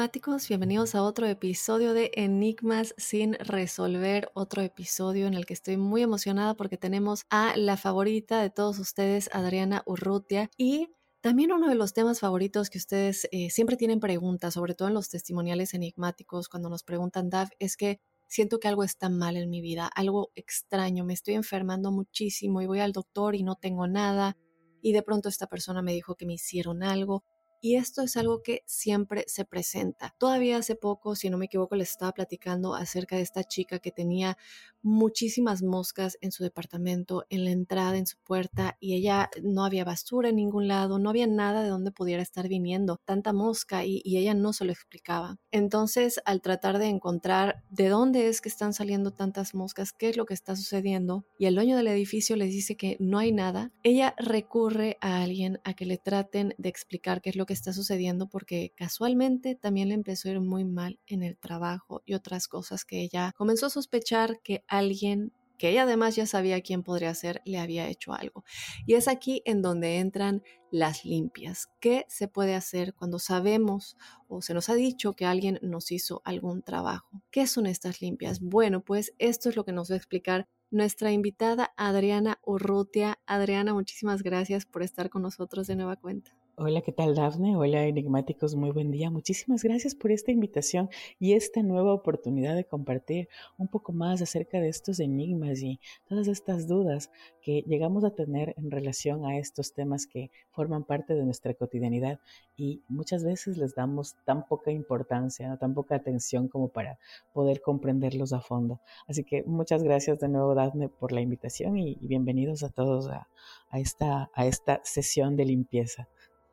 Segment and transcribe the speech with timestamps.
[0.00, 5.76] Enigmáticos, bienvenidos a otro episodio de Enigmas sin resolver, otro episodio en el que estoy
[5.76, 10.88] muy emocionada porque tenemos a la favorita de todos ustedes, Adriana Urrutia, y
[11.20, 14.94] también uno de los temas favoritos que ustedes eh, siempre tienen preguntas, sobre todo en
[14.94, 19.50] los testimoniales enigmáticos, cuando nos preguntan, Dav, es que siento que algo está mal en
[19.50, 23.86] mi vida, algo extraño, me estoy enfermando muchísimo y voy al doctor y no tengo
[23.86, 24.38] nada,
[24.80, 27.22] y de pronto esta persona me dijo que me hicieron algo.
[27.60, 30.14] Y esto es algo que siempre se presenta.
[30.18, 33.90] Todavía hace poco, si no me equivoco, les estaba platicando acerca de esta chica que
[33.90, 34.38] tenía
[34.82, 39.84] muchísimas moscas en su departamento, en la entrada, en su puerta, y ella no había
[39.84, 44.02] basura en ningún lado, no había nada de donde pudiera estar viniendo tanta mosca y,
[44.10, 45.38] ella no se lo explicaba.
[45.50, 50.16] Entonces, al tratar de encontrar de dónde es que están saliendo tantas moscas, qué es
[50.16, 53.72] lo que está sucediendo, y el dueño del edificio les dice que no hay nada,
[53.82, 57.72] ella recurre a alguien a que le traten de explicar qué es lo que está
[57.72, 62.48] sucediendo porque casualmente también le empezó a ir muy mal en el trabajo y otras
[62.48, 67.14] cosas que ella comenzó a sospechar que alguien que ella además ya sabía quién podría
[67.14, 68.44] ser, le había hecho algo.
[68.86, 71.68] Y es aquí en donde entran las limpias.
[71.80, 76.22] ¿Qué se puede hacer cuando sabemos o se nos ha dicho que alguien nos hizo
[76.24, 77.22] algún trabajo?
[77.30, 78.40] ¿Qué son estas limpias?
[78.40, 83.20] Bueno, pues esto es lo que nos va a explicar nuestra invitada Adriana Urrutia.
[83.26, 86.39] Adriana, muchísimas gracias por estar con nosotros de nueva cuenta.
[86.62, 87.56] Hola, ¿qué tal Dafne?
[87.56, 89.10] Hola enigmáticos, muy buen día.
[89.10, 94.60] Muchísimas gracias por esta invitación y esta nueva oportunidad de compartir un poco más acerca
[94.60, 97.10] de estos enigmas y todas estas dudas
[97.40, 102.20] que llegamos a tener en relación a estos temas que forman parte de nuestra cotidianidad
[102.58, 106.98] y muchas veces les damos tan poca importancia, tan poca atención como para
[107.32, 108.82] poder comprenderlos a fondo.
[109.08, 113.28] Así que muchas gracias de nuevo Dafne por la invitación y, bienvenidos a todos a
[113.72, 116.06] esta sesión de limpieza.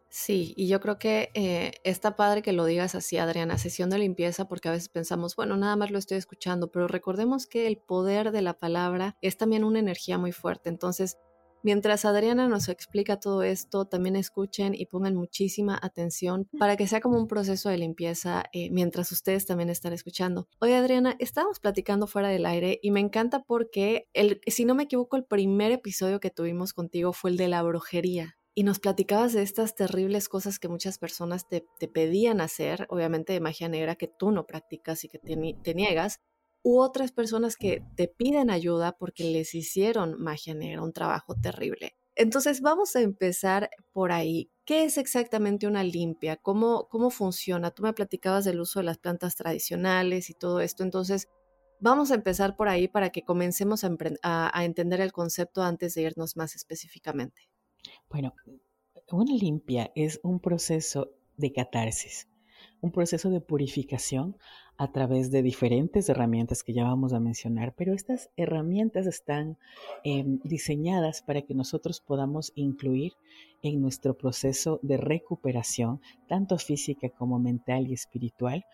[0.10, 4.00] Sí, y yo creo que eh, está padre que lo digas así, Adriana, sesión de
[4.00, 7.78] limpieza, porque a veces pensamos, bueno, nada más lo estoy escuchando, pero recordemos que el
[7.78, 10.70] poder de la palabra es también una energía muy fuerte.
[10.70, 11.18] Entonces,
[11.62, 17.02] mientras Adriana nos explica todo esto, también escuchen y pongan muchísima atención para que sea
[17.02, 20.48] como un proceso de limpieza eh, mientras ustedes también están escuchando.
[20.60, 24.84] Oye, Adriana, estábamos platicando fuera del aire y me encanta porque, el, si no me
[24.84, 29.34] equivoco, el primer episodio que tuvimos contigo fue el de la brujería y nos platicabas
[29.34, 31.62] de estas terribles cosas que muchas personas te,
[31.94, 36.22] pedían hacer, obviamente de magia negra que tú no practicas y que te, niegas,
[36.64, 41.96] u otras personas que te piden ayuda porque les hicieron magia negra, un trabajo terrible.
[42.16, 44.50] Entonces vamos a empezar por ahí.
[44.66, 46.36] ¿Qué es exactamente una limpia?
[46.36, 47.70] ¿Cómo, cómo funciona?
[47.70, 51.28] Tú me platicabas del uso de las plantas tradicionales y todo esto, entonces
[51.80, 56.36] vamos a empezar por ahí para que comencemos a entender el concepto antes de irnos
[56.36, 57.52] más específicamente.
[58.10, 58.34] Bueno,
[59.12, 62.30] una limpia es un proceso de catarsis,
[62.80, 64.38] un proceso de purificación
[64.78, 69.58] a través de diferentes herramientas que ya vamos a mencionar, pero estas herramientas están
[70.06, 73.14] em, diseñadas para que nosotros podamos incluir
[73.62, 76.00] en nuestro proceso de recuperación,
[76.30, 78.66] tanto física como mental y espiritual,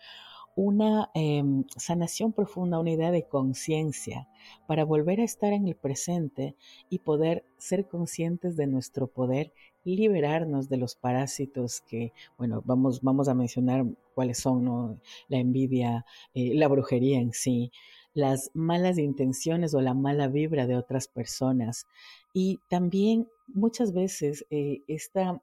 [0.56, 4.28] una em, sanación profunda, una idea de conciencia
[4.66, 6.54] para volver a estar en el presente
[6.88, 9.52] y poder ser conscientes de nuestro poder,
[9.84, 13.84] liberarnos de los parásitos que, bueno, vamos, vamos a mencionar
[14.14, 15.00] cuáles son, ¿no?
[15.28, 17.70] La envidia, eh, la brujería en sí,
[18.14, 21.86] las malas intenciones o la mala vibra de otras personas.
[22.32, 25.42] Y también muchas veces eh, esta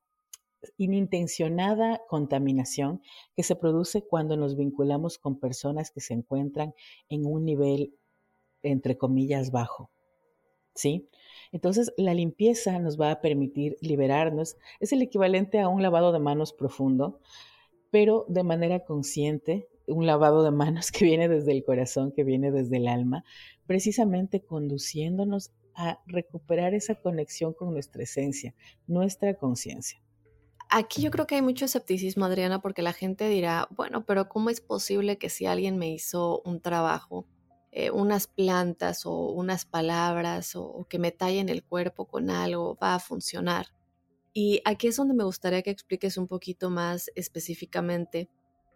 [0.78, 3.02] inintencionada contaminación
[3.36, 6.74] que se produce cuando nos vinculamos con personas que se encuentran
[7.10, 7.96] en un nivel,
[8.64, 9.92] entre comillas, bajo.
[10.74, 11.10] ¿Sí?
[11.52, 14.58] Entonces, la limpieza nos va a permitir liberarnos.
[14.80, 17.20] Es el equivalente a un lavado de manos profundo,
[17.90, 22.52] pero de manera consciente, un lavado de manos que viene desde el corazón, que viene
[22.52, 23.26] desde el alma,
[23.68, 28.54] precisamente conduciéndonos a recuperar esa conexión con nuestra esencia,
[28.88, 30.02] nuestra conciencia.
[30.74, 34.50] Aquí yo creo que hay mucho escepticismo, Adriana, porque la gente dirá, bueno, pero ¿cómo
[34.50, 37.28] es posible que si alguien me hizo un trabajo,
[37.72, 42.96] eh, unas plantas o unas palabras o, que me tallen el cuerpo con algo, va
[42.96, 43.68] a funcionar?
[44.32, 48.30] Y aquí es donde me gustaría que expliques un poquito más específicamente,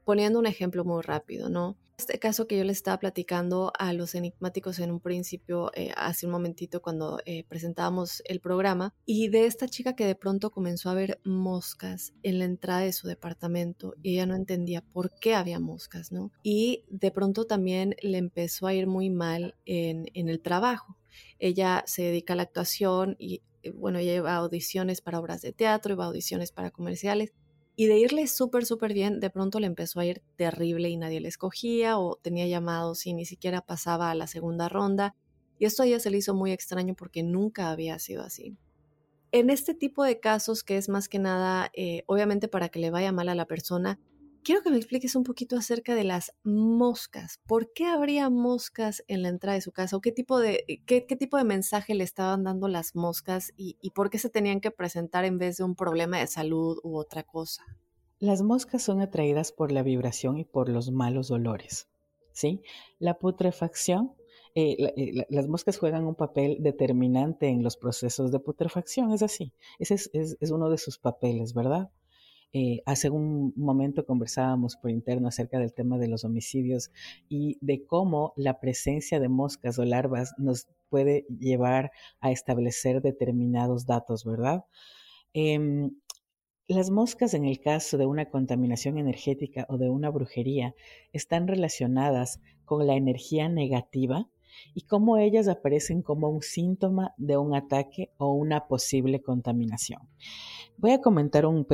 [0.06, 1.78] poniendo un ejemplo muy rápido, ¿no?
[1.98, 6.25] Este caso que yo le estaba platicando a los enigmáticos en un principio, eh, hace
[6.25, 10.90] un momentito cuando eh, presentábamos el programa, y de esta chica que de pronto comenzó
[10.90, 15.36] a ver moscas en la entrada de su departamento y ella no entendía por qué
[15.36, 16.34] había moscas, ¿no?
[16.44, 20.98] Y de pronto también le empezó a ir muy mal en, el trabajo.
[21.40, 25.94] Ella se dedica a la actuación y eh, bueno, lleva audiciones para obras de teatro,
[25.94, 27.31] lleva audiciones para comerciales
[27.75, 31.19] y de irle súper, súper bien, de pronto le empezó a ir terrible y nadie
[31.19, 35.16] le escogía o tenía llamados y ni siquiera pasaba a la segunda ronda.
[35.60, 38.57] Y esto a ella se le hizo muy extraño porque nunca había sido así.
[39.31, 42.92] En este tipo de casos, que es más que nada, eh, obviamente para que le
[42.92, 44.00] vaya mal a la persona,
[44.45, 47.39] quiero que me expliques un poquito acerca de las moscas.
[47.47, 49.97] ¿Por qué habría moscas en la entrada de su casa?
[49.97, 53.77] ¿O qué tipo de, eh, qué, tipo de mensaje le estaban dando las moscas y,
[53.81, 56.97] y, por qué se tenían que presentar en vez de un problema de salud u
[56.97, 57.63] otra cosa?
[58.19, 61.89] Las moscas son atraídas por la vibración y por los malos olores.
[62.31, 62.62] ¿sí?
[63.00, 64.13] La putrefacción
[64.57, 69.51] eh, eh, las moscas juegan un papel determinante en los procesos de putrefacción, es así.
[69.80, 71.89] Ese es, es, uno de sus papeles, ¿verdad?
[72.57, 76.90] Eh, hace un momento conversábamos por interno acerca del tema de los homicidios
[77.28, 81.92] y de cómo la presencia de moscas o larvas nos puede llevar
[82.22, 84.63] a establecer determinados datos, ¿verdad?
[85.34, 85.98] Em,
[86.69, 90.75] las moscas en el caso de una contaminación energética o de una brujería
[91.12, 94.30] están relacionadas con la energía negativa
[94.74, 100.00] y cómo ellas aparecen como un síntoma de un ataque o una posible contaminación.
[100.77, 101.66] Voy a comentar un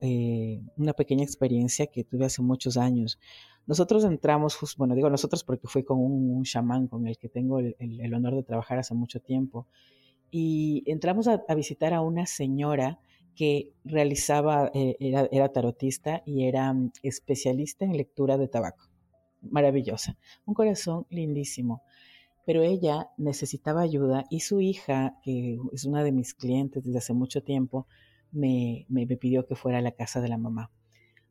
[0.00, 3.18] eh, una pequeña experiencia que tuve hace muchos años.
[3.66, 8.14] Nosotros entramos, bueno, digo nosotros porque fui con un, chamán con el que tengo el,
[8.14, 9.66] honor de trabajar hace mucho tiempo,
[10.30, 13.00] y entramos a, visitar a una señora
[13.34, 18.88] que realizaba, eh, era, era tarotista y era mm, especialista en lectura de tabaco.
[19.42, 21.82] Maravillosa, un corazón lindísimo
[22.46, 27.12] pero ella necesitaba ayuda y su hija, que es una de mis clientes desde hace
[27.12, 27.86] mucho tiempo,
[28.32, 28.86] me,
[29.18, 30.70] pidió que fuera a la casa de la mamá.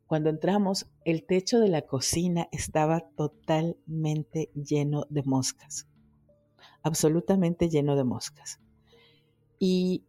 [0.08, 5.88] Cuando entramos, el techo de la cocina estaba totalmente lleno de moscas,
[6.82, 8.60] absolutamente lleno de moscas.
[9.60, 10.04] Y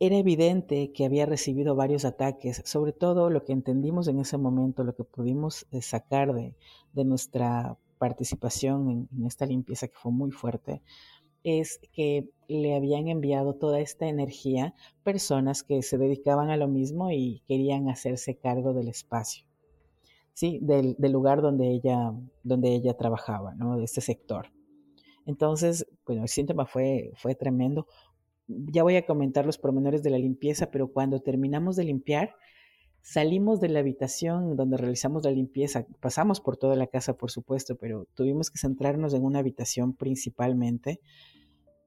[0.00, 4.84] era evidente que había recibido varios ataques, sobre todo lo que entendimos en ese momento,
[4.84, 6.54] lo que pudimos eh, sacar de,
[6.92, 10.82] de nuestra participación en, esta limpieza que fue muy fuerte,
[11.44, 17.10] es que le habían enviado toda esta energía personas que se dedicaban a lo mismo
[17.10, 19.46] y querían hacerse cargo del espacio,
[20.32, 20.58] ¿sí?
[20.62, 23.76] Del, lugar donde ella, donde ella trabajaba, ¿no?
[23.76, 24.50] De este sector.
[25.26, 27.86] Entonces, bueno, el síntoma fue, fue tremendo.
[28.46, 32.34] Ya voy a comentar los pormenores de la limpieza, pero cuando terminamos de limpiar,
[33.06, 37.76] Salimos de la habitación donde realizamos la limpieza, pasamos por toda la casa, por supuesto,
[37.76, 41.02] pero tuvimos que centrarnos en una habitación principalmente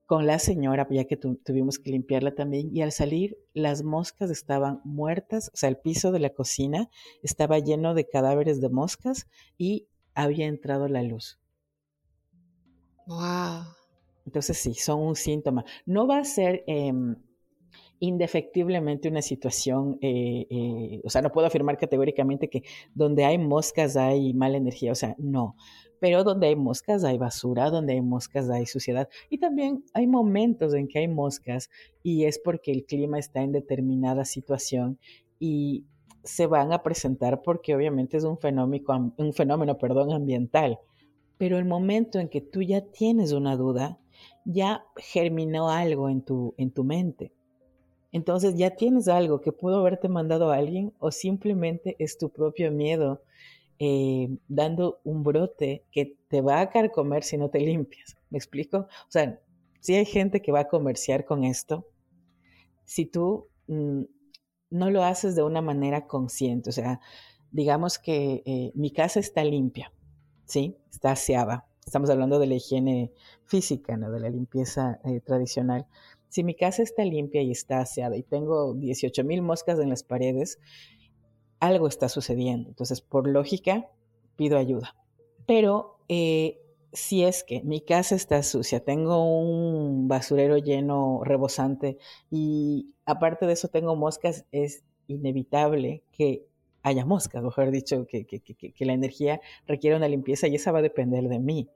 [0.08, 4.80] con la señora, ya que tuvimos que limpiarla también, y al salir las moscas estaban
[4.86, 6.90] muertas, o sea, el piso de la cocina
[7.22, 11.40] estaba lleno de cadáveres de moscas y había entrado la luz.
[13.06, 13.66] Wow.
[14.26, 15.66] Entonces sí, son un síntoma.
[15.86, 17.18] No va a ser em,
[18.00, 23.98] indefectiblemente una situación, eh, eh, o sea, no puedo afirmar categóricamente que donde hay moscas
[23.98, 25.58] hay mala energía, o sea, no,
[26.00, 30.74] pero donde hay moscas hay basura, donde hay moscas hay suciedad y también hay momentos
[30.74, 31.70] en que hay moscas
[32.04, 35.00] y es porque el clima está en determinada situación
[35.40, 35.86] y
[36.24, 40.80] se van a presentar porque obviamente es un fenómeno, un fenómeno perdón, ambiental.
[41.38, 44.00] Pero el momento en que tú ya tienes una duda,
[44.44, 47.32] ya germinó algo en tu, en tu mente.
[48.12, 52.72] Entonces ya tienes algo que pudo haberte mandado a alguien o simplemente es tu propio
[52.72, 53.22] miedo
[53.80, 58.18] eh, dando un brote que te va a carcomer si no te limpias.
[58.30, 58.80] ¿Me explico?
[58.80, 59.40] O sea,
[59.80, 61.88] si hay gente que va a comerciar con esto,
[62.84, 64.04] si tú mm,
[64.70, 67.00] no lo haces de una manera consciente, o sea,
[67.52, 69.94] digamos que eh, mi casa está limpia,
[70.46, 70.78] ¿sí?
[70.92, 71.68] Está aseada.
[71.86, 73.14] Estamos hablando de la higiene
[73.46, 74.12] física, ¿no?
[74.12, 75.88] De la limpieza eh, tradicional.
[76.28, 80.04] Si mi casa está limpia y está aseada y tengo 18 mil moscas en las
[80.04, 80.60] paredes,
[81.60, 82.70] algo está sucediendo.
[82.70, 83.90] Entonces, por lógica,
[84.36, 84.96] pido ayuda.
[85.46, 86.60] Pero eh,
[86.94, 91.98] si es que mi casa está sucia, tengo un basurero lleno, rebosante,
[92.32, 96.46] y aparte de eso tengo moscas, es inevitable que
[96.84, 100.84] haya moscas, mejor dicho, que, que, la energía requiere una limpieza y esa va a
[100.84, 101.70] depender de mí.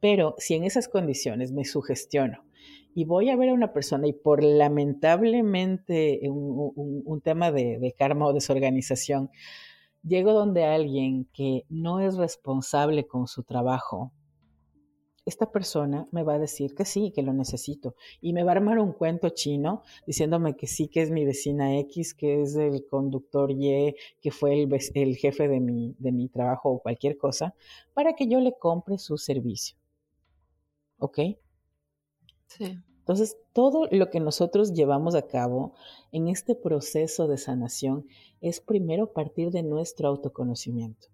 [0.00, 2.44] Pero si en esas condiciones me sugestiono
[2.94, 8.32] y voy a ver a una persona y por lamentablemente un, tema de, karma o
[8.32, 9.30] desorganización,
[10.02, 14.12] llego donde alguien que no es responsable con su trabajo,
[15.26, 17.94] esta persona me va a decir que sí, que lo necesito.
[18.20, 21.78] Y me va a armar un cuento chino diciéndome que sí, que es mi vecina
[21.78, 26.28] X, que es el conductor Y, que fue el, el jefe de mi, de mi
[26.28, 27.54] trabajo o cualquier cosa,
[27.94, 29.76] para que yo le compre su servicio.
[30.98, 31.18] ¿Ok?
[32.58, 35.74] Entonces, todo lo que nosotros llevamos a cabo
[36.12, 38.06] en este proceso de sanación
[38.40, 41.08] es primero partir de nuestro autoconocimiento.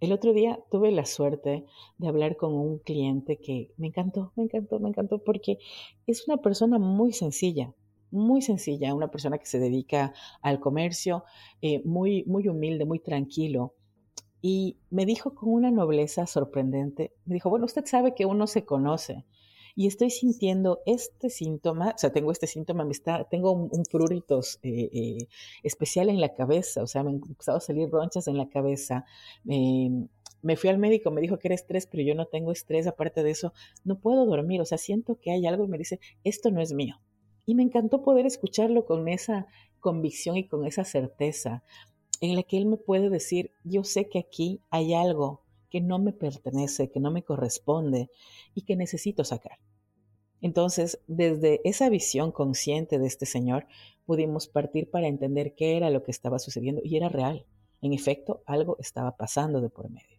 [0.00, 1.64] El otro día tuve la suerte
[1.98, 5.58] de hablar con un cliente que me encantó, me encantó, me encantó porque
[6.06, 7.74] es una persona muy sencilla,
[8.12, 11.24] muy sencilla, una persona que se dedica al comercio,
[11.62, 13.74] eh, muy, muy humilde, muy tranquilo.
[14.40, 18.64] Y me dijo con una nobleza sorprendente, me dijo, bueno, usted sabe que uno se
[18.64, 19.26] conoce
[19.78, 23.84] y estoy sintiendo este síntoma, o sea, tengo este síntoma, me está, tengo un, un
[23.84, 25.28] pruritos eh, eh,
[25.62, 29.04] especial en la cabeza, o sea, me han empezado a salir ronchas en la cabeza.
[29.44, 33.22] me fui al médico, me dijo que era estrés, pero yo no tengo estrés, aparte
[33.22, 33.52] de eso,
[33.84, 36.72] no puedo dormir, o sea, siento que hay algo y me dice, esto no es
[36.72, 36.96] mío.
[37.46, 39.46] Y me encantó poder escucharlo con esa
[39.78, 41.62] convicción y con esa certeza
[42.20, 45.98] en la que él me puede decir, yo sé que aquí hay algo que no
[45.98, 48.10] me pertenece, que no me corresponde
[48.54, 49.58] y que necesito sacar.
[50.40, 53.66] Entonces, desde esa visión consciente de este Señor,
[54.06, 57.44] pudimos partir para entender qué era lo que estaba sucediendo y era real.
[57.82, 60.18] En efecto, algo estaba pasando de por medio.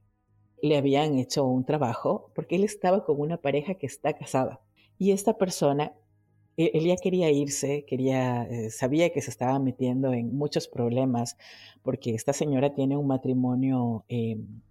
[0.62, 4.62] Le habían hecho un trabajo porque él estaba con una pareja que está casada
[5.00, 5.94] y esta persona,
[6.58, 11.38] e-, él ya quería irse, quería, eh, sabía que se estaba metiendo en muchos problemas
[11.82, 14.62] porque esta señora tiene un matrimonio em,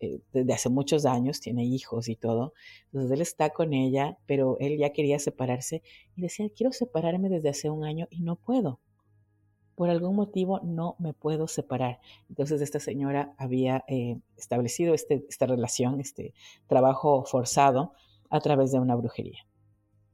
[0.00, 2.52] eh, desde hace muchos años, tiene hijos y todo.
[2.86, 5.82] Entonces él está con ella, pero él ya quería separarse
[6.16, 8.80] y decía, quiero separarme desde hace un año y no puedo.
[9.74, 12.00] Por algún motivo no me puedo separar.
[12.28, 16.34] Entonces esta señora había eh, establecido este, esta relación, este
[16.66, 17.92] trabajo forzado
[18.30, 19.46] a través de una brujería.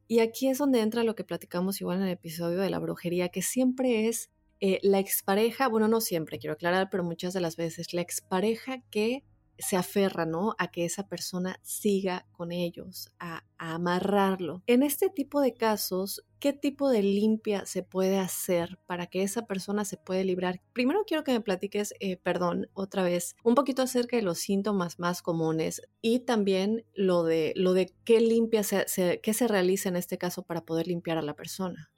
[0.08, 3.30] Y aquí es donde entra lo que platicamos igual en el episodio de la brujería,
[3.30, 7.56] que siempre es eh, la expareja, bueno, no siempre, quiero aclarar, pero muchas de las
[7.56, 9.24] veces la expareja que
[9.62, 10.54] se aferra, ¿no?
[10.58, 14.64] A que esa persona siga con ellos, a, amarrarlo.
[14.66, 19.46] En este tipo de casos, ¿qué tipo de limpia se puede hacer para que esa
[19.46, 20.60] persona se pueda librar?
[20.72, 24.98] Primero quiero que me platiques, eh, perdón, otra vez, un poquito acerca de los síntomas
[24.98, 29.96] más comunes y también lo de, lo de qué limpia se, qué se realiza en
[29.96, 31.92] este caso para poder limpiar a la persona.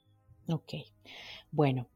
[0.47, 0.75] Ok,
[1.51, 1.89] bueno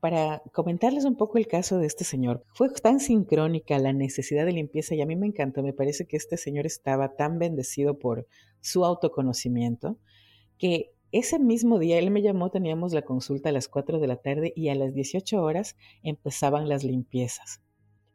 [0.00, 2.42] para comentarles un poco el caso de este señor.
[2.54, 6.16] Fue tan sincrónica la necesidad de limpieza y a mí me encantó, me parece que
[6.16, 8.26] este señor estaba tan bendecido por
[8.60, 9.98] su autoconocimiento
[10.58, 14.16] que ese mismo día él me llamó, teníamos la consulta a las 4 de la
[14.16, 17.60] tarde y a las 18 horas empezaban las limpiezas.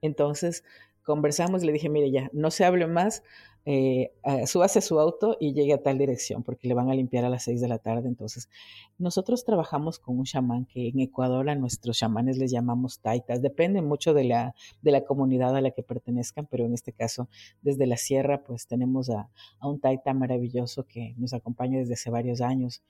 [0.02, 0.64] Entonces
[1.04, 3.22] conversamos, le dije, mire ya, no se hable más,
[3.68, 4.12] eh,
[4.46, 7.44] súbase su auto y llegue a tal dirección porque le van a limpiar a las
[7.44, 8.08] 6 de la tarde.
[8.08, 8.48] Entonces,
[9.00, 13.42] nosotros trabajamos con un chamán que en Ecuador a nuestros chamanes les llamamos taitas.
[13.42, 17.28] Depende mucho de la, de la comunidad a la que pertenezcan, pero en este caso,
[17.64, 19.30] desde la sierra, pues tenemos a,
[19.62, 22.84] un taita maravilloso que nos acompaña desde hace varios años.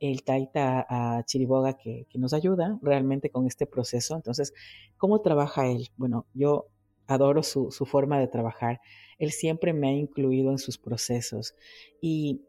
[0.00, 4.16] el Taita a Chiriboga que, nos ayuda realmente con este proceso.
[4.16, 4.52] Entonces,
[4.96, 5.88] ¿cómo trabaja él?
[5.96, 6.66] Bueno, yo
[7.06, 8.80] adoro su, su forma de trabajar.
[9.18, 11.54] Él siempre me ha incluido en sus procesos
[12.00, 12.42] y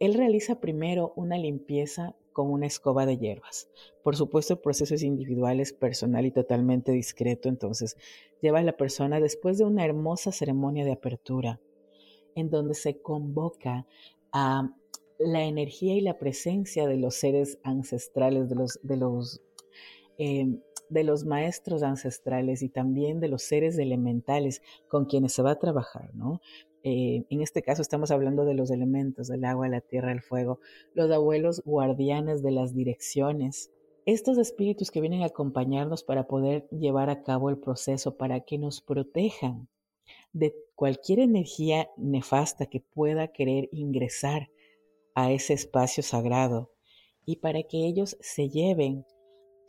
[0.00, 3.68] él realiza primero una limpieza con una escoba de hierbas.
[4.02, 7.96] Por supuesto, el proceso es individual, es personal y totalmente discreto, entonces
[8.40, 11.60] lleva a la persona después de una hermosa ceremonia de apertura,
[12.34, 13.86] en donde se convoca
[14.32, 14.70] a
[15.18, 19.42] la energía y la presencia de los seres ancestrales, de los, de los,
[20.16, 20.60] em,
[20.90, 25.58] de los maestros ancestrales y también de los seres elementales con quienes se va a
[25.58, 26.40] trabajar, ¿no?
[26.82, 30.60] Eh, en este caso estamos hablando de los elementos, del agua, la tierra, el fuego,
[30.94, 33.70] los abuelos guardianes de las direcciones.
[34.06, 38.58] Estos espíritus que vienen a acompañarnos para poder llevar a cabo el proceso, para que
[38.58, 39.68] nos protejan
[40.32, 44.50] de cualquier energía nefasta que pueda querer ingresar
[45.14, 46.72] a ese espacio sagrado
[47.26, 49.04] y para que ellos se lleven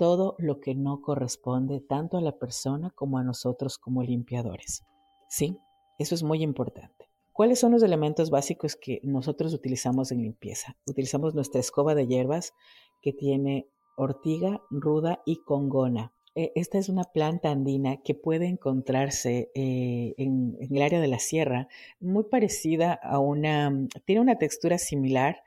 [0.01, 4.83] todo lo que no corresponde tanto a la persona como a nosotros como limpiadores.
[5.29, 5.59] ¿Sí?
[5.99, 7.07] Eso es muy importante.
[7.31, 10.75] ¿Cuáles son los elementos básicos que nosotros utilizamos en limpieza?
[10.87, 12.55] Utilizamos nuestra escoba de hierbas
[12.99, 16.11] que tiene ortiga, ruda y congona.
[16.33, 21.09] E, esta es una planta andina que puede encontrarse eh, en, en, el área de
[21.09, 21.67] la sierra,
[21.99, 23.71] muy parecida a una,
[24.05, 25.43] tiene una textura similar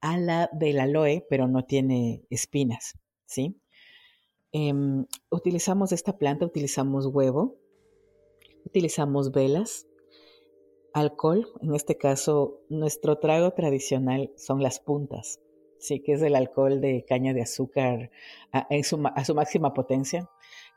[0.00, 3.61] a la del aloe, pero no tiene espinas, ¿sí?
[4.52, 7.56] Em, utilizamos esta planta, utilizamos huevo,
[8.66, 9.86] utilizamos velas,
[10.92, 15.40] alcohol, en este caso nuestro trago tradicional son las puntas,
[15.78, 18.10] sí, que es el alcohol de caña de azúcar
[18.52, 18.98] a, su,
[19.34, 20.28] máxima potencia.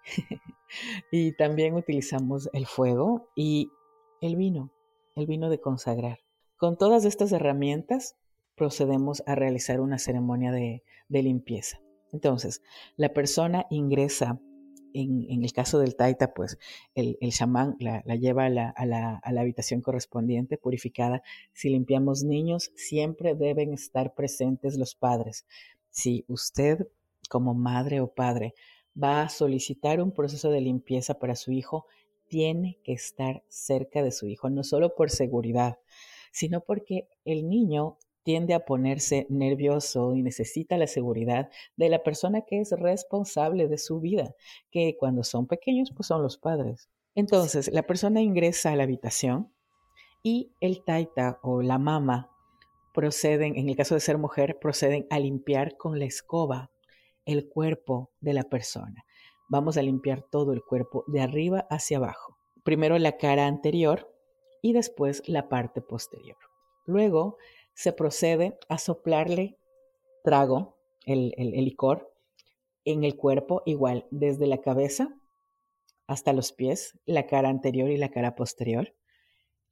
[1.12, 3.72] y también utilizamos el fuego y
[4.22, 4.72] el vino,
[5.16, 6.20] el vino de consagrar.
[6.56, 8.16] Con todas estas herramientas
[8.56, 11.85] procedemos a realizar una ceremonia de limpieza.
[12.16, 12.62] Entonces,
[12.96, 14.40] la persona ingresa
[14.94, 16.58] en, el caso del taita, pues
[16.94, 21.22] el, el chamán la, lleva a la, a, la, a la, habitación correspondiente, purificada.
[21.52, 25.46] Si limpiamos niños, siempre deben estar presentes los padres.
[25.90, 26.88] Si usted,
[27.30, 28.54] como madre o padre,
[28.96, 31.88] va a solicitar un proceso de limpieza para su hijo,
[32.30, 35.78] tiene que estar cerca de su hijo, no solo por seguridad,
[36.32, 42.42] sino porque el niño tiende a ponerse nervioso y necesita la seguridad de la persona
[42.42, 44.34] que es responsable de su vida,
[44.72, 46.90] que cuando son pequeños pues son los padres.
[47.14, 49.54] Entonces, la persona ingresa a la habitación
[50.24, 52.32] y el taita o la mama
[52.94, 56.72] proceden, en el caso de ser mujer, proceden a limpiar con la escoba
[57.26, 59.06] el cuerpo de la persona.
[59.48, 62.38] Vamos a limpiar todo el cuerpo de arriba hacia abajo.
[62.64, 64.12] Primero la cara anterior
[64.64, 66.38] y después la parte posterior.
[66.86, 67.38] Luego
[67.76, 69.60] se procede a soplarle
[70.24, 72.12] trago, el, licor,
[72.84, 75.16] en el cuerpo, igual, desde la cabeza
[76.08, 78.96] hasta los pies, la cara anterior y la cara posterior.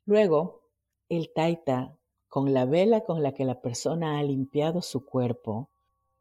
[0.06, 0.62] Luego,
[1.10, 5.70] el taita, con la vela con la que la persona ha limpiado su cuerpo,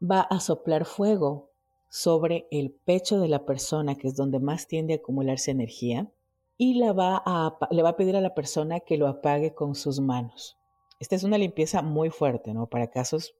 [0.01, 1.51] va a soplar fuego
[1.89, 6.11] sobre el pecho de la persona, que es donde más tiende a acumularse energía,
[6.57, 9.75] y la va a, le va a pedir a la persona que lo apague con
[9.75, 10.57] sus manos.
[11.03, 12.67] Esta es una limpieza muy fuerte, ¿no?
[12.67, 13.35] Para casos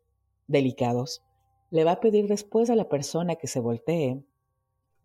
[0.48, 1.24] delicados.
[1.70, 4.22] Le va a pedir después a la persona que se voltee,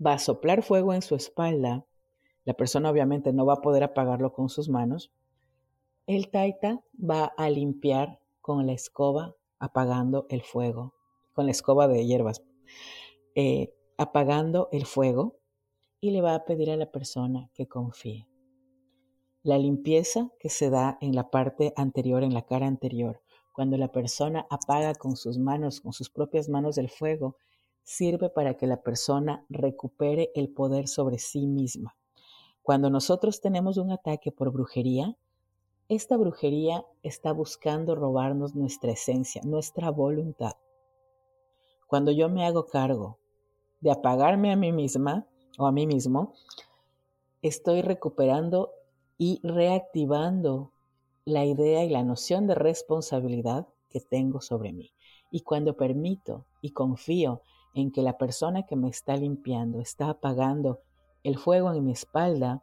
[0.05, 1.87] va a soplar fuego en su espalda.
[2.45, 5.13] La persona obviamente no va a poder apagarlo con sus manos.
[6.09, 10.95] El taita va a limpiar con la escoba apagando el fuego,
[11.35, 12.43] con la escoba de hierbas,
[13.37, 15.39] eh, apagando el fuego
[16.01, 18.27] y le va a pedir a la persona que confíe.
[19.45, 23.23] La limpieza que se da en la parte anterior, en la cara anterior,
[23.53, 27.37] cuando la persona apaga con sus manos, con sus propias manos el fuego,
[27.85, 31.97] sirve para que la persona recupere el poder sobre sí misma.
[32.63, 35.17] Cuando nosotros tenemos un ataque por brujería,
[35.89, 40.53] esta brujería está buscando robarnos nuestra esencia, nuestra voluntad.
[41.87, 43.19] Cuando yo me hago cargo
[43.81, 46.35] de apagarme a mí misma o a mí mismo,
[47.41, 48.73] estoy recuperando
[49.19, 50.73] y reactivando
[51.25, 54.93] la idea y la noción de responsabilidad que tengo sobre mí.
[55.31, 57.43] Y cuando permito y confío
[57.75, 60.81] en que la persona que me está limpiando está apagando
[61.25, 62.63] el fuego en mi espalda,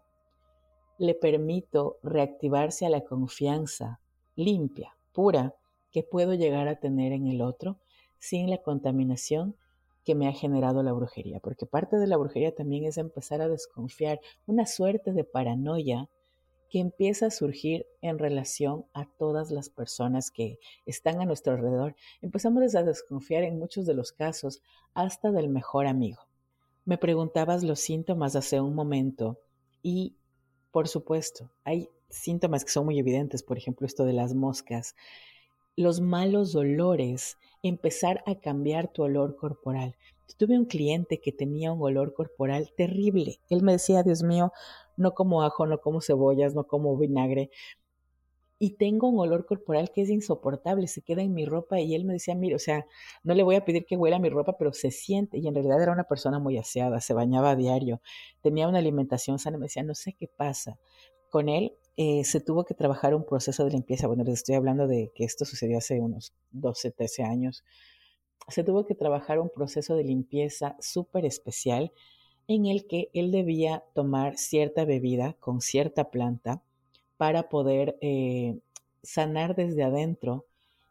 [0.97, 3.99] le permito reactivarse a la confianza
[4.35, 5.55] limpia, pura,
[5.91, 7.77] que puedo llegar a tener en el otro
[8.17, 9.55] sin la contaminación
[10.03, 11.39] que me ha generado la brujería.
[11.39, 16.09] Porque parte de la brujería también es empezar a desconfiar, una suerte de paranoia
[16.79, 21.95] empieza a surgir en relación a todas las personas que están a nuestro alrededor.
[22.21, 24.61] Empezamos a desconfiar en muchos de los casos
[24.93, 26.21] hasta del mejor amigo.
[26.85, 29.39] Me preguntabas los síntomas hace un momento
[29.81, 30.15] y,
[30.71, 34.95] por supuesto, hay síntomas que son muy evidentes, por ejemplo, esto de las moscas,
[35.75, 39.95] los malos olores, empezar a cambiar tu olor corporal.
[40.37, 43.39] Tuve un cliente que tenía un olor corporal terrible.
[43.49, 44.51] Él me decía, Dios mío,
[44.97, 47.49] no como ajo, no como cebollas, no como vinagre.
[48.57, 52.05] Y tengo un olor corporal que es insoportable, se queda en mi ropa y él
[52.05, 52.85] me decía, mire, o sea,
[53.23, 55.37] no le voy a pedir que huela mi ropa, pero se siente.
[55.37, 58.01] Y en realidad era una persona muy aseada, se bañaba a diario,
[58.41, 59.57] tenía una alimentación sana.
[59.57, 60.79] Me decía, no sé qué pasa.
[61.29, 64.07] Con él eh, se tuvo que trabajar un proceso de limpieza.
[64.07, 67.65] Bueno, les estoy hablando de que esto sucedió hace unos 12, 13 años
[68.47, 71.91] se tuvo que trabajar un proceso de limpieza súper especial
[72.47, 76.61] en el que él debía tomar cierta bebida con cierta planta
[77.17, 78.59] para poder eh,
[79.03, 80.45] sanar desde adentro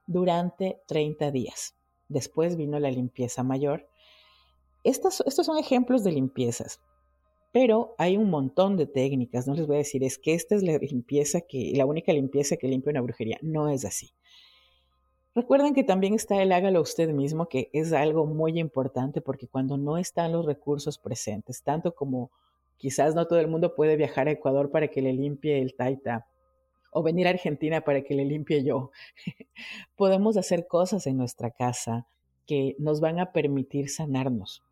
[0.07, 1.75] durante 30 días.
[2.09, 3.89] Después vino la limpieza mayor.
[4.83, 6.81] Estos, son ejemplos de limpiezas,
[7.53, 9.47] pero hay un montón de técnicas.
[9.47, 12.57] No les voy a decir, es que esta es la limpieza que, la única limpieza
[12.57, 13.39] que limpia una brujería.
[13.41, 14.11] No es así.
[15.35, 19.77] Recuerden que también está el hágalo usted mismo, que es algo muy importante porque cuando
[19.77, 22.31] no están los recursos presentes, tanto como
[22.77, 26.29] quizás no todo el mundo puede viajar a Ecuador para que le limpie el taita
[26.93, 28.93] o venir a Argentina para que le limpie yo,
[29.97, 32.07] podemos hacer cosas en nuestra casa
[32.47, 34.63] que nos van a permitir sanarnos.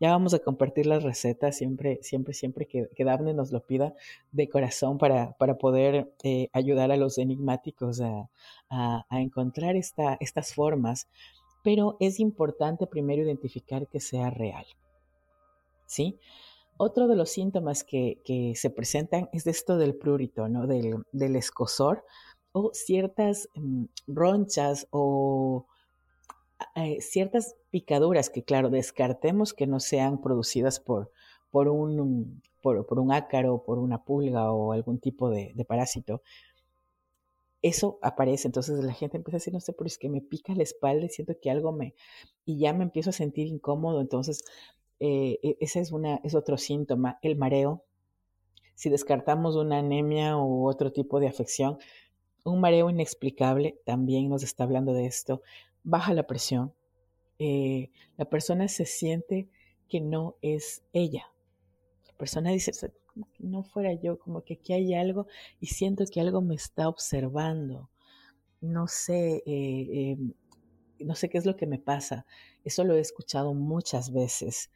[0.00, 3.94] Ya vamos a compartir las recetas siempre, siempre, siempre que, que nos lo pida
[4.30, 8.28] de corazón para, para poder eh, ayudar a los enigmáticos a,
[8.68, 11.08] a, encontrar esta, estas formas.
[11.62, 14.66] Pero es importante primero identificar que sea real.
[15.86, 16.18] ¿Sí?
[16.76, 20.66] Otro de los síntomas que, que se presentan es esto del prurito, ¿no?
[20.66, 22.04] Del, del escosor
[22.52, 25.66] o ciertas mm, ronchas o
[26.74, 31.10] eh, ciertas picaduras que, claro, descartemos que no sean producidas por,
[31.50, 36.22] por, un, por, un ácaro, por una pulga o algún tipo de, parásito,
[37.60, 38.48] eso aparece.
[38.48, 41.06] Entonces la gente empieza a decir, no sé, pero es que me pica la espalda
[41.06, 41.94] y siento que algo me...
[42.44, 44.00] y ya me empiezo a sentir incómodo.
[44.00, 44.44] Entonces,
[45.00, 47.18] eh, e, ese es, una, es otro síntoma.
[47.22, 47.84] El mareo.
[48.74, 51.78] Si descartamos una anemia u otro tipo de afección,
[52.44, 55.42] un mareo inexplicable también nos está hablando de esto
[55.84, 56.74] baja la presión,
[57.38, 59.48] eh, la persona se siente
[59.88, 61.32] que no es ella.
[62.06, 62.72] La persona dice,
[63.38, 65.26] no fuera yo, como que aquí hay algo
[65.60, 67.90] y siento que algo me está observando.
[68.60, 70.34] No sé, eh, em,
[71.00, 72.26] no sé qué es lo que me pasa.
[72.64, 74.70] Eso lo he escuchado muchas veces.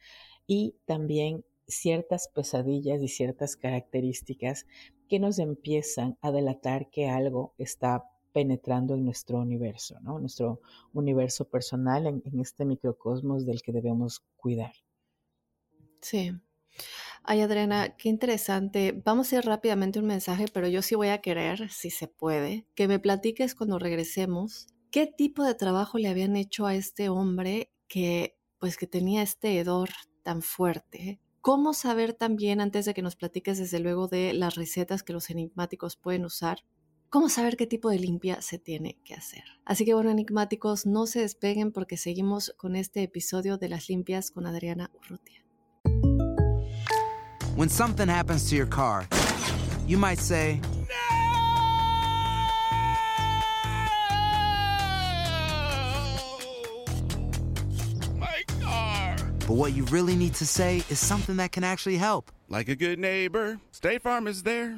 [0.45, 4.65] Y también ciertas pesadillas y ciertas características
[5.07, 10.19] que nos empiezan a delatar que algo está penetrando en nuestro universo, ¿no?
[10.19, 10.61] Nuestro
[10.93, 14.73] universo personal en, este microcosmos del que debemos cuidar.
[16.01, 16.31] Sí.
[17.23, 19.01] Ay, Adriana, qué interesante.
[19.03, 22.65] Vamos a ir rápidamente un mensaje, pero yo sí voy a querer, si se puede,
[22.75, 27.71] que me platiques cuando regresemos qué tipo de trabajo le habían hecho a este hombre
[27.87, 29.89] que, pues, que tenía este hedor
[30.23, 31.19] tan fuerte.
[31.41, 35.29] ¿Cómo saber también, antes de que nos platiques desde luego de las recetas que los
[35.29, 36.59] enigmáticos pueden usar,
[37.09, 39.43] cómo saber qué tipo de limpia se tiene que hacer.
[39.65, 44.31] Así que bueno, enigmáticos, no se despeguen porque seguimos con este episodio de las limpias
[44.31, 45.43] con Adriana Urrutia.
[47.55, 49.07] When something happens to your car,
[49.87, 50.61] you might say,
[58.15, 59.15] My car!
[59.47, 62.31] But what you really need to say is something that can actually help.
[62.47, 64.77] Like a good neighbor, State Farm is there.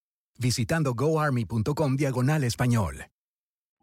[0.41, 3.05] visitando goarmy.com diagonal español.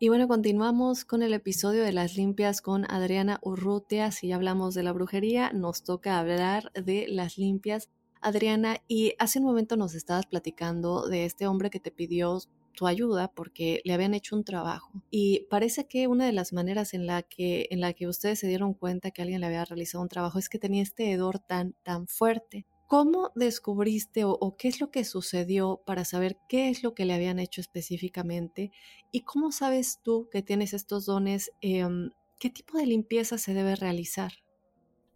[0.01, 4.13] Y bueno, continuamos con el episodio de las limpias con Adriana Urrutia.
[4.13, 7.89] Si ya hablamos de la brujería, nos toca hablar de las limpias.
[8.21, 12.39] Adriana, y hace un momento nos estabas platicando de este hombre que te pidió
[12.77, 15.03] tu ayuda porque le habían hecho un trabajo.
[15.11, 18.47] Y parece que una de las maneras en la que, en la que ustedes se
[18.47, 21.75] dieron cuenta que alguien le había realizado un trabajo es que tenía este hedor tan,
[21.83, 22.67] tan fuerte.
[22.89, 27.13] ¿Cómo descubriste o, qué es lo que sucedió para saber qué es lo que le
[27.13, 28.73] habían hecho específicamente?
[29.13, 31.53] ¿Y cómo sabes tú que tienes estos dones?
[31.61, 34.33] Em, ¿Qué tipo de limpieza se debe realizar?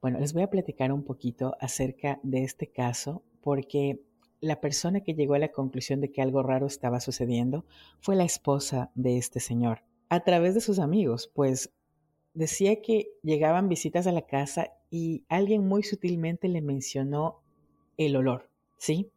[0.03, 4.05] Bueno, les voy a platicar un poquito acerca de este caso porque
[4.43, 7.65] la persona que llegó a la conclusión de que algo raro estaba sucediendo
[8.01, 11.73] fue la esposa de este señor, a través de sus amigos, pues
[12.35, 17.42] decía que llegaban visitas a la casa y alguien muy sutilmente le mencionó
[18.07, 19.11] el olor, ¿sí?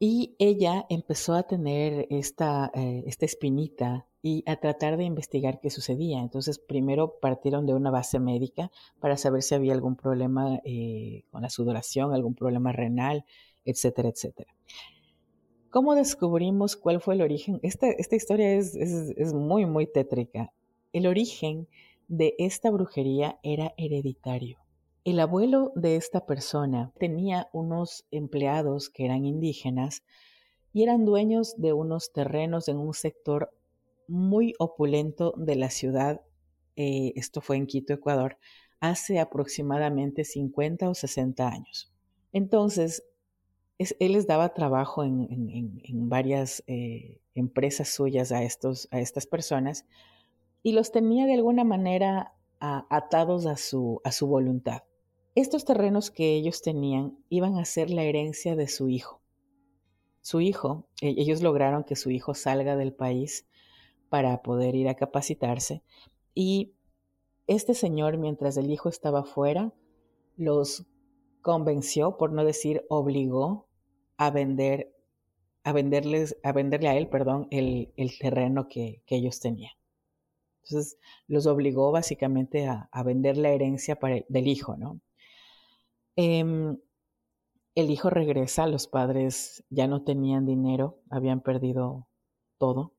[0.00, 5.70] Y ella empezó a tener esta, eh, esta espinita y a tratar de investigar qué
[5.70, 6.20] sucedía.
[6.20, 11.42] Entonces, primero partieron de una base médica para saber si había algún problema eh, con
[11.42, 13.24] la sudoración, algún problema renal,
[13.64, 14.54] etcétera, etcétera.
[15.70, 17.58] ¿Cómo descubrimos cuál fue el origen?
[17.62, 20.52] Esta, esta historia es, es muy, muy tétrica.
[20.92, 21.68] El origen
[22.06, 24.58] de esta brujería era hereditario.
[25.08, 30.02] El abuelo de esta persona tenía unos empleados que eran indígenas
[30.74, 33.50] y eran dueños de unos terrenos en un sector
[34.06, 36.20] muy opulento de la ciudad,
[36.76, 38.36] eh, esto fue en Quito, Ecuador,
[38.80, 41.90] hace aproximadamente 50 o 60 años.
[42.34, 43.02] Entonces,
[43.78, 49.86] él les daba trabajo en, varias eh, empresas suyas a, estos, a estas personas
[50.62, 54.82] y los tenía de alguna manera atados a su, a su voluntad.
[55.40, 59.22] Estos terrenos que ellos tenían iban a ser la herencia de su hijo.
[60.20, 63.46] Su hijo, e-, ellos lograron que su hijo salga del país
[64.08, 65.84] para poder ir a capacitarse
[66.34, 66.74] y
[67.46, 69.72] este señor, mientras el hijo estaba fuera,
[70.36, 70.88] los
[71.40, 73.68] convenció, por no decir obligó,
[74.16, 74.92] a vender,
[75.62, 79.70] a venderles, a venderle a él, perdón, el, terreno que, ellos tenían.
[80.64, 80.98] Entonces
[81.28, 83.96] los obligó básicamente a, vender la herencia
[84.28, 85.00] del hijo, ¿no?
[86.20, 86.80] Em,
[87.76, 92.08] el hijo regresa, los padres ya no tenían dinero, habían perdido
[92.58, 92.92] todo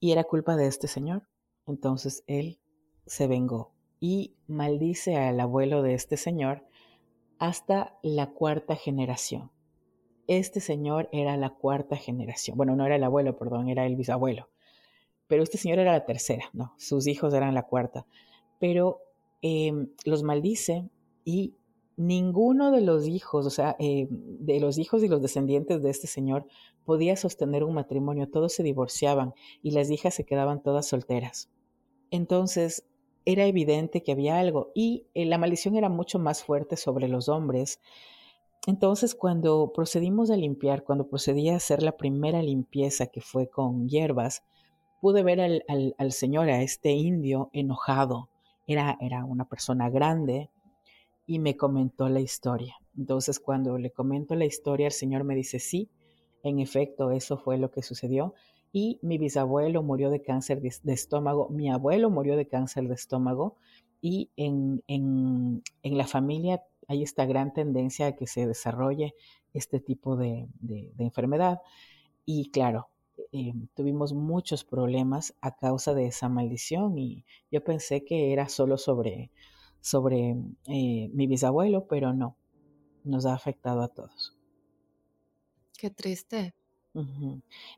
[0.00, 1.28] y era culpa de este señor.
[1.68, 2.58] Entonces él
[3.06, 6.66] se vengó y maldice al abuelo de este señor
[7.38, 9.52] hasta la cuarta generación.
[10.26, 12.56] Este señor era la cuarta generación.
[12.56, 14.48] Bueno, no era el abuelo, perdón, era el bisabuelo.
[15.28, 18.04] Pero este señor era la tercera, no, sus hijos eran la cuarta.
[18.58, 18.98] Pero
[19.42, 20.90] em, los maldice
[21.24, 21.54] y
[21.96, 26.06] ninguno de los hijos, o sea, eh, de los hijos y los descendientes de este
[26.06, 26.46] señor
[26.84, 31.50] podía sostener un matrimonio, todos se divorciaban y las hijas se quedaban todas solteras.
[32.10, 32.84] Entonces,
[33.24, 37.28] era evidente que había algo y eh, la maldición era mucho más fuerte sobre los
[37.28, 37.80] hombres.
[38.66, 43.88] Entonces, cuando procedimos a limpiar, cuando procedí a hacer la primera limpieza que fue con
[43.88, 44.42] hierbas,
[45.00, 45.64] pude ver al,
[45.98, 48.30] al, señor, a este indio enojado.
[48.66, 50.50] Era, era una persona grande,
[51.26, 52.76] y me comentó la historia.
[52.96, 55.90] Entonces cuando le comento la historia, el Señor me dice, sí,
[56.42, 58.34] en efecto, eso fue lo que sucedió.
[58.72, 63.56] Y mi bisabuelo murió de cáncer de, estómago, mi abuelo murió de cáncer de estómago
[64.00, 69.14] y en, en, en, la familia hay esta gran tendencia a que se desarrolle
[69.54, 71.60] este tipo de, de, enfermedad.
[72.26, 72.88] Y claro,
[73.32, 78.76] eh, tuvimos muchos problemas a causa de esa maldición y yo pensé que era solo
[78.76, 79.30] sobre
[79.84, 80.30] sobre
[80.66, 82.38] eh, mi bisabuelo, pero no,
[83.04, 84.34] nos ha afectado a todos.
[85.76, 86.54] Qué triste.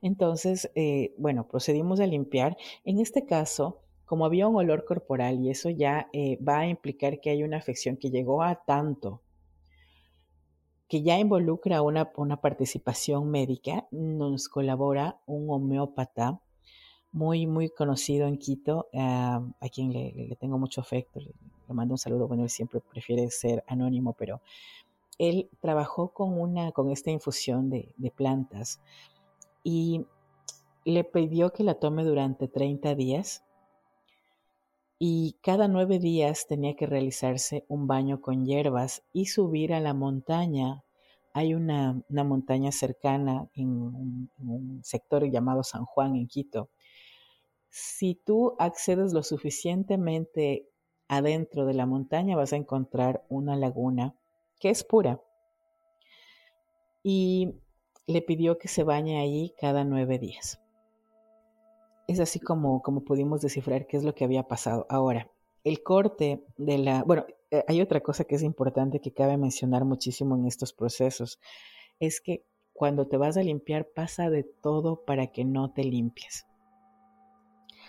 [0.02, 2.56] Entonces, eh, bueno, procedimos a limpiar.
[2.84, 7.18] En este caso, como había un olor corporal y eso ya eh, va a implicar
[7.20, 9.20] que hay una afección que llegó a tanto,
[10.86, 16.40] que ya involucra una, una participación médica, nos colabora un homeópata
[17.10, 21.34] muy, muy conocido en Quito, a quien le, tengo mucho afecto, le,
[21.74, 24.40] mando un saludo, bueno, él siempre prefiere ser anónimo, pero
[25.18, 28.80] él trabajó con, una, con esta infusión de, de plantas
[29.64, 30.06] y
[30.84, 33.42] le pidió que la tome durante 30 días
[34.98, 39.92] y cada nueve días tenía que realizarse un baño con hierbas y subir a la
[39.92, 40.84] montaña.
[41.34, 46.70] Hay una, una montaña cercana en un, en un, sector llamado San Juan en Quito,
[47.68, 50.70] si tú accedes lo suficientemente
[51.08, 54.14] adentro de la montaña vas a encontrar una laguna
[54.58, 55.20] que es pura.
[57.02, 57.54] Y
[58.06, 60.60] le pidió que se bañe allí cada nueve días.
[62.08, 64.86] Es así como, como pudimos descifrar qué es lo que había pasado.
[64.88, 65.30] Ahora,
[65.64, 67.02] el corte de la...
[67.02, 71.40] Bueno, eh, hay otra cosa que es importante que cabe mencionar muchísimo en estos procesos,
[71.98, 76.46] es que cuando te vas a limpiar pasa de todo para que no te limpies.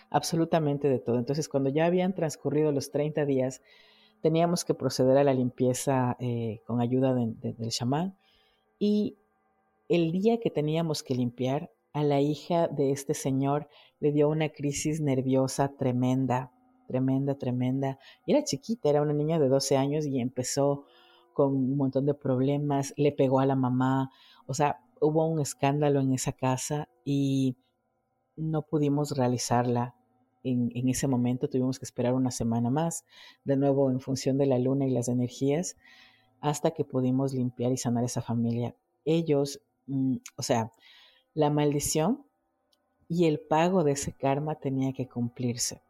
[0.09, 1.17] Absolutamente de todo.
[1.17, 3.61] Entonces, cuando ya habían transcurrido los 30 días,
[4.21, 8.17] teníamos que proceder a la limpieza eh, con ayuda del chamán.
[8.79, 9.17] Y
[9.89, 14.49] el día que teníamos que limpiar, a la hija de este señor le dio una
[14.49, 16.51] crisis nerviosa tremenda,
[16.87, 17.97] tremenda, tremenda.
[18.25, 20.85] Y era chiquita, era una niña de 12 años y empezó
[21.33, 24.11] con un montón de problemas, le pegó a la mamá,
[24.45, 27.57] o sea, hubo un escándalo en esa casa y
[28.35, 29.95] no pudimos realizarla.
[30.43, 33.05] En, ese momento tuvimos que esperar una semana más,
[33.43, 35.75] de nuevo en función de la luna y las energías,
[36.39, 38.75] hasta que pudimos limpiar y sanar esa familia.
[39.05, 40.71] Ellos, mm, o sea,
[41.33, 42.25] la maldición
[43.09, 45.81] y el pago de ese karma tenía que cumplirse.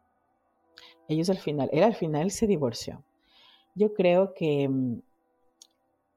[1.08, 3.02] Ellos al final, él al final se divorció.
[3.74, 5.00] Yo creo que mm,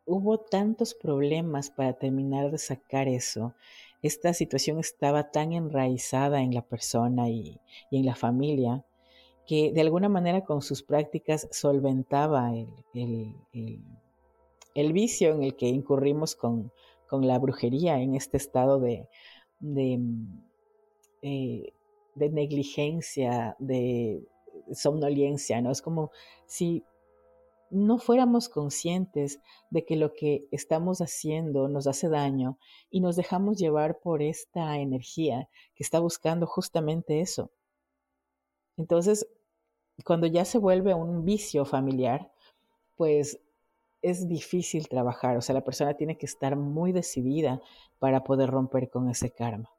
[0.05, 3.53] hubo tantos problemas para terminar de sacar eso.
[4.01, 7.59] Esta situación estaba tan enraizada en la persona y,
[7.91, 8.83] en la familia
[9.45, 12.51] que de alguna manera con sus prácticas solventaba
[12.93, 13.33] el,
[14.93, 16.71] vicio en el que incurrimos con,
[17.11, 19.09] la brujería en este estado de,
[19.59, 19.99] de,
[21.21, 21.73] eh,
[22.15, 24.23] negligencia, de
[24.73, 25.71] somnolencia, ¿no?
[25.71, 26.11] Es como
[26.45, 26.85] si
[27.71, 32.57] no fuéramos conscientes de que lo que estamos haciendo nos hace daño
[32.89, 37.51] y nos dejamos llevar por esta energía que está buscando justamente eso.
[38.77, 39.27] Entonces,
[40.05, 42.31] cuando ya se vuelve un vicio familiar,
[42.95, 43.39] pues
[44.01, 47.61] es difícil trabajar, o sea, la persona tiene que estar muy decidida
[47.99, 49.69] para poder romper con ese karma.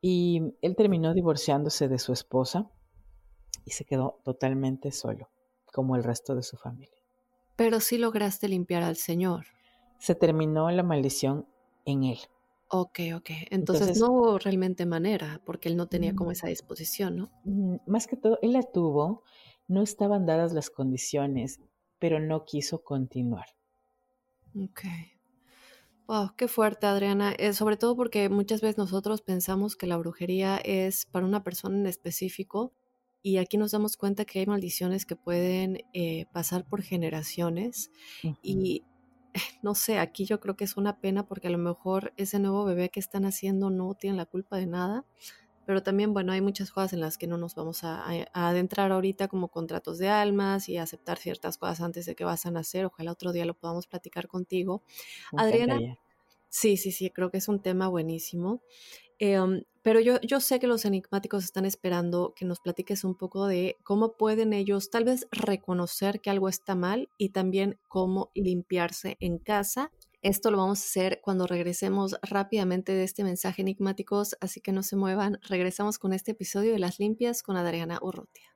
[0.00, 2.70] Y él terminó divorciándose de su esposa
[3.64, 5.30] y se quedó totalmente solo,
[5.72, 6.95] como el resto de su familia.
[7.56, 9.46] Pero sí lograste limpiar al Señor.
[9.98, 11.46] Se terminó la maldición
[11.84, 12.18] en él.
[12.68, 13.30] Ok, ok.
[13.50, 16.32] Entonces, no hubo realmente manera, porque él no tenía como mm.
[16.32, 17.30] esa disposición, ¿no?
[17.44, 19.22] Mm, más que todo, él la tuvo,
[19.68, 21.60] no estaban dadas las condiciones,
[21.98, 23.46] pero no quiso continuar.
[24.60, 24.82] Ok.
[26.08, 27.32] Wow, qué fuerte, Adriana.
[27.38, 31.78] Eh, sobre todo porque muchas veces nosotros pensamos que la brujería es para una persona
[31.78, 32.72] en específico
[33.26, 37.90] y aquí nos damos cuenta que hay maldiciones que pueden eh, pasar por generaciones
[38.40, 38.84] y
[39.62, 42.64] no sé, aquí yo creo que es una pena porque a lo mejor ese nuevo
[42.64, 45.04] bebé que están haciendo no tiene la culpa de nada,
[45.64, 49.26] pero también, bueno, hay muchas cosas en las que no nos vamos a, adentrar ahorita
[49.26, 53.10] como contratos de almas y aceptar ciertas cosas antes de que vas a nacer, ojalá
[53.10, 54.84] otro día lo podamos platicar contigo.
[55.36, 55.80] Adriana,
[56.48, 58.62] sí, sí, sí, creo que es un tema buenísimo.
[59.18, 63.46] Em, pero yo, yo sé que los enigmáticos están esperando que nos platiques un poco
[63.46, 69.16] de cómo pueden ellos tal vez reconocer que algo está mal y también cómo limpiarse
[69.20, 69.92] en casa.
[70.22, 74.82] Esto lo vamos a hacer cuando regresemos rápidamente de este mensaje enigmáticos, así que no
[74.82, 75.38] se muevan.
[75.48, 78.55] Regresamos con este episodio de Las Limpias con Adriana Urrutia.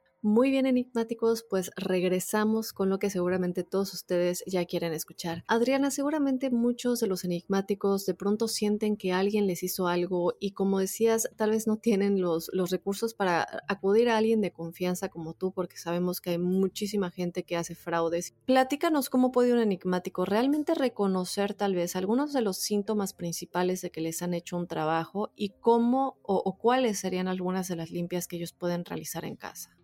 [0.23, 5.43] Muy bien, enigmáticos, pues regresamos con lo que seguramente todos ustedes ya quieren escuchar.
[5.47, 10.51] Adriana, seguramente muchos de los enigmáticos de pronto sienten que alguien les hizo algo y
[10.51, 15.09] como decías, tal vez no tienen los, los recursos para acudir a alguien de confianza
[15.09, 18.35] como tú, porque sabemos que hay muchísima gente que hace fraudes.
[18.45, 23.89] Platícanos cómo puede un enigmático realmente reconocer tal vez algunos de los síntomas principales de
[23.89, 28.27] que les han hecho un trabajo y cómo o cuáles serían algunas de las limpias
[28.27, 29.80] que ellos pueden realizar en casa.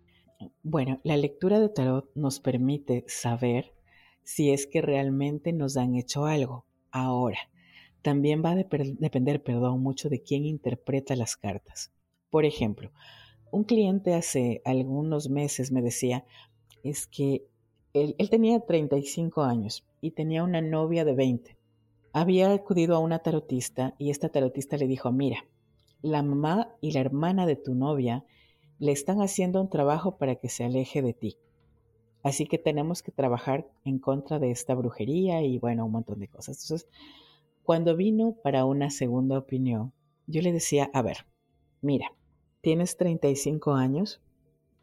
[0.62, 3.72] Bueno, la lectura de tarot nos permite saber
[4.22, 6.64] si es que realmente nos han hecho algo.
[6.90, 7.38] Ahora,
[8.02, 11.92] también va a depender, perdón, mucho de quién interpreta las cartas.
[12.30, 12.92] Por ejemplo,
[13.50, 16.24] un cliente hace algunos meses me decía,
[16.82, 17.46] es que
[17.92, 21.56] él, él tenía 35 años y tenía una novia de 20.
[22.12, 25.44] Había acudido a una tarotista y esta tarotista le dijo, mira,
[26.00, 28.24] la mamá y la hermana de tu novia
[28.78, 31.36] le están haciendo un trabajo para que se aleje de ti.
[32.22, 36.28] Así que tenemos que trabajar en contra de esta brujería y bueno, un montón de
[36.28, 36.62] cosas.
[36.62, 36.88] Entonces,
[37.62, 39.92] cuando vino para una segunda opinión,
[40.26, 41.26] yo le decía, a ver,
[41.80, 42.12] mira,
[42.60, 44.20] tienes 35 años,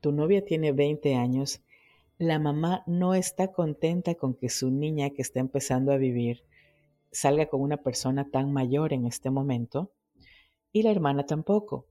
[0.02, 1.62] tu novia tiene 20 años,
[2.18, 6.44] la mamá no está contenta con que su niña que está empezando a vivir
[7.12, 9.92] salga con una persona tan mayor en este momento
[10.72, 11.88] y la hermana tampoco.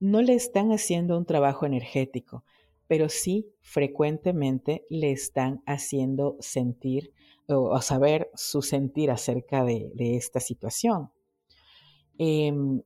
[0.00, 2.44] No le están haciendo un trabajo energético,
[2.86, 7.12] pero sí frecuentemente le están haciendo sentir
[7.46, 11.10] o, saber su sentir acerca de, esta situación.
[12.18, 12.82] Em,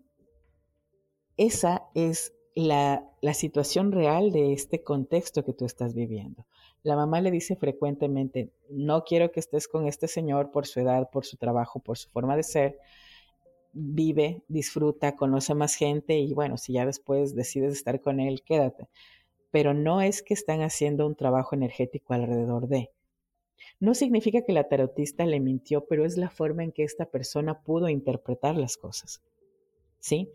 [1.36, 6.46] esa es la, la, situación real de este contexto que tú estás viviendo.
[6.82, 11.08] La mamá le dice frecuentemente, no quiero que estés con este señor por su edad,
[11.10, 12.78] por su trabajo, por su forma de ser.
[13.74, 18.88] Vive, disfruta, conoce más gente y bueno, si ya después decides estar con él, quédate.
[19.50, 22.90] Pero no es que están haciendo un trabajo energético alrededor de.
[23.80, 27.60] No significa que la tarotista le mintió, pero es la forma en que esta persona
[27.60, 29.22] pudo interpretar las cosas.
[29.98, 30.30] ¿Sí?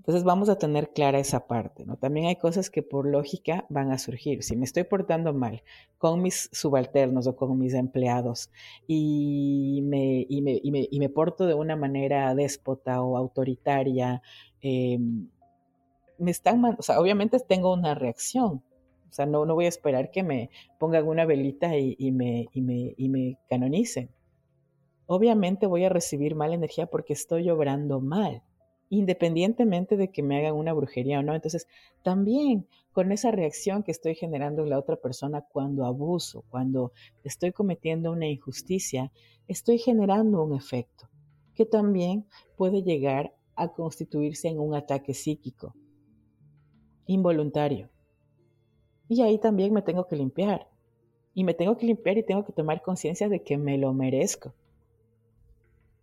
[0.00, 1.96] Entonces vamos a tener clara esa parte, ¿no?
[1.98, 4.42] También hay cosas que por lógica van a surgir.
[4.42, 5.62] Si me estoy portando mal
[5.98, 8.50] con mis subalternos o con mis empleados
[8.86, 14.22] y me, y me, y me, y me porto de una manera déspota o autoritaria,
[14.62, 15.28] em,
[16.16, 18.62] me están, o sea, obviamente tengo una reacción.
[19.10, 20.48] O sea, no, no voy a esperar que me
[20.78, 24.10] pongan una velita y, y me, y, me, y me canonicen.
[25.04, 28.42] Obviamente voy a recibir mala energía porque estoy obrando mal
[28.90, 31.34] independientemente de que me hagan una brujería o no.
[31.34, 31.66] Entonces,
[32.02, 36.92] también con esa reacción que estoy generando en la otra persona cuando abuso, cuando
[37.24, 39.10] estoy cometiendo una injusticia,
[39.48, 41.08] estoy generando un efecto
[41.54, 42.26] que también
[42.56, 45.74] puede llegar a constituirse en un ataque psíquico
[47.06, 47.90] involuntario.
[49.08, 50.68] Y ahí también me tengo que limpiar.
[51.34, 54.54] Y me tengo que limpiar y tengo que tomar conciencia de que me lo merezco.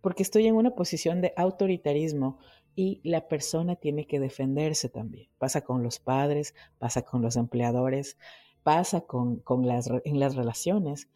[0.00, 2.38] Porque estoy en una posición de autoritarismo
[2.74, 5.28] y la persona tiene que defenderse también.
[5.38, 8.16] Pasa con los padres, pasa con los empleadores,
[8.62, 11.08] pasa con, las, en las relaciones.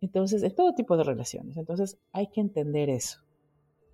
[0.00, 1.56] Entonces, en todo tipo de relaciones.
[1.56, 3.20] Entonces, hay que entender eso.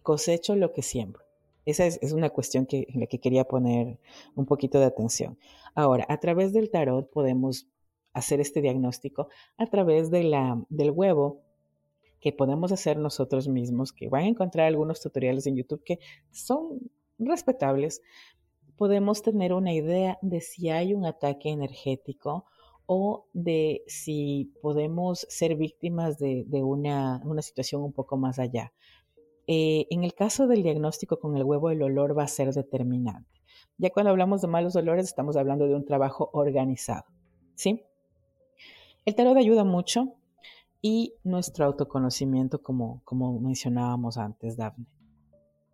[0.02, 1.22] Cosecho lo que siembro.
[1.64, 3.98] Esa es, una cuestión que, en la que quería poner
[4.34, 5.38] un poquito de atención.
[5.74, 7.68] Ahora, a través del tarot podemos
[8.12, 11.40] hacer este diagnóstico a través de la, del huevo
[12.20, 15.98] que podemos hacer nosotros mismos, que van a encontrar algunos tutoriales en YouTube que
[16.30, 16.90] son
[17.26, 18.02] respetables,
[18.76, 22.46] podemos tener una idea de si hay un ataque energético
[22.86, 28.72] o de si podemos ser víctimas de, una, situación un poco más allá.
[29.46, 33.40] Eh, en el caso del diagnóstico con el huevo, el olor va a ser determinante.
[33.78, 37.04] Ya cuando hablamos de malos olores, estamos hablando de un trabajo organizado.
[37.54, 37.84] ¿sí?
[39.04, 40.14] El tarot ayuda mucho
[40.80, 44.86] y nuestro autoconocimiento, como, como mencionábamos antes, Daphne.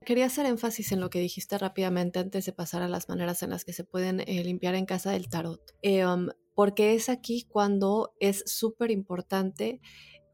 [0.05, 3.51] Quería hacer énfasis en lo que dijiste rápidamente antes de pasar a las maneras en
[3.51, 8.15] las que se pueden eh, limpiar en casa del tarot, um, porque es aquí cuando
[8.21, 9.81] es súper importante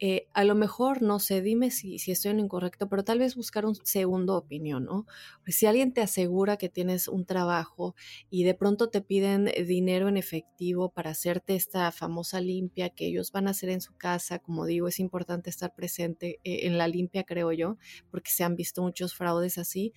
[0.01, 3.37] eh, a lo mejor, no sé, dime si, si, estoy en incorrecto, pero tal vez
[3.37, 5.07] buscar un segundo opinión, ¿no?
[5.47, 7.95] Si alguien te asegura que tienes un trabajo
[8.29, 13.31] y de pronto te piden dinero en efectivo para hacerte esta famosa limpia que ellos
[13.31, 16.89] van a hacer en su casa, como digo, es importante estar presente eh, en la
[16.89, 17.79] limpia, creo yo,
[18.11, 19.93] porque se han visto muchos fraudes así.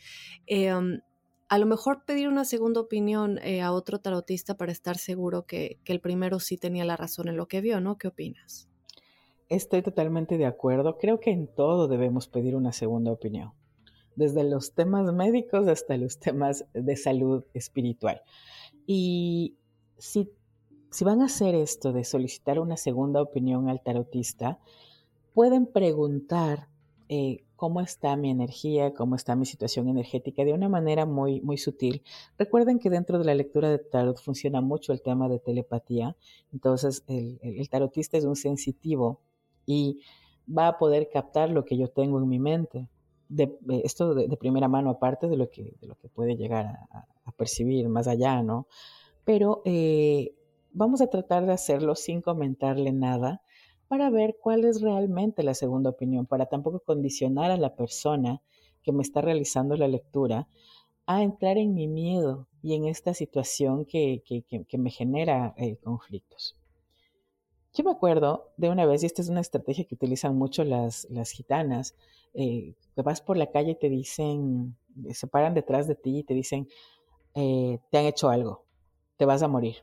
[0.46, 1.00] Eh, um,
[1.50, 5.94] a lo mejor pedir una segunda opinión a otro tarotista para estar seguro que, que
[5.94, 7.98] el primero sí tenía la razón en lo que vio, ¿no?
[7.98, 8.68] ¿Qué opinas?
[9.50, 10.98] Estoy totalmente de acuerdo.
[10.98, 13.54] Creo que en todo debemos pedir una segunda opinión,
[14.16, 18.22] desde los temas médicos hasta los temas de salud espiritual.
[18.86, 19.56] Y
[19.98, 20.30] si,
[20.92, 24.60] si van a hacer esto de solicitar una segunda opinión al tarotista,
[25.34, 26.68] pueden preguntar
[27.08, 31.58] eh, cómo está mi energía, cómo está mi situación energética de una manera muy, muy
[31.58, 32.04] sutil.
[32.38, 36.18] Recuerden que dentro de la lectura de tarot funciona mucho el tema de telepatía,
[36.52, 39.22] entonces el, el tarotista es un sensitivo
[39.68, 40.00] y
[40.48, 42.88] va a poder captar lo que yo tengo en mi mente.
[43.30, 43.54] De,
[43.84, 45.76] esto de, primera mano, aparte de lo que,
[46.16, 48.68] puede llegar a, percibir más allá, ¿no?
[49.26, 50.34] Pero eh,
[50.72, 53.44] vamos a tratar de hacerlo sin comentarle nada
[53.90, 58.42] para ver cuál es realmente la segunda opinión, para tampoco condicionar a la persona
[58.82, 60.48] que me está realizando la lectura
[61.06, 64.24] a entrar en mi miedo y en esta situación que,
[64.78, 66.56] me genera eh, conflictos.
[67.78, 71.06] Yo me acuerdo de una vez, y esta es una estrategia que utilizan mucho las,
[71.12, 71.94] las gitanas,
[72.34, 74.76] eh, que vas por la calle y te dicen,
[75.14, 76.68] se paran detrás de ti y te dicen,
[77.36, 78.66] eh, te han hecho algo,
[79.18, 79.76] te vas a morir.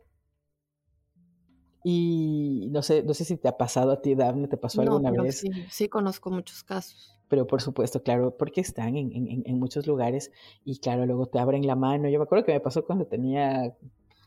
[1.84, 5.12] Y no sé, no sé si te ha pasado a ti, Daphne, ¿te pasó alguna
[5.12, 5.38] vez?
[5.38, 7.16] Sí, sí, conozco muchos casos.
[7.28, 10.32] Pero por supuesto, claro, porque están en, en, en, muchos lugares
[10.64, 12.08] y claro, luego te abren la mano.
[12.08, 13.72] Yo me acuerdo que me pasó cuando tenía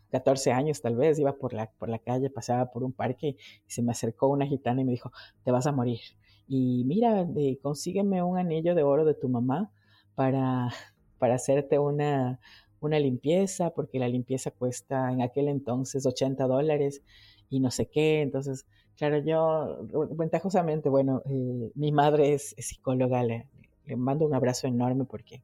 [0.10, 3.36] 14 años tal vez, iba por la, por la calle, pasaba por un parque
[3.68, 5.12] y se me acercó una gitana y me dijo,
[5.44, 6.00] te vas a morir.
[6.48, 7.28] Y mira,
[7.62, 9.72] consígueme un anillo de oro de tu mamá
[10.16, 10.70] para,
[11.20, 12.40] para hacerte una,
[12.80, 17.02] una limpieza, porque la limpieza cuesta en aquel entonces 80 dólares
[17.50, 18.22] y no sé qué.
[18.22, 18.66] Entonces,
[18.98, 23.48] claro, yo, ventajosamente, bueno, eh, mi madre es, psicóloga, le,
[23.86, 25.44] le, mando un abrazo enorme porque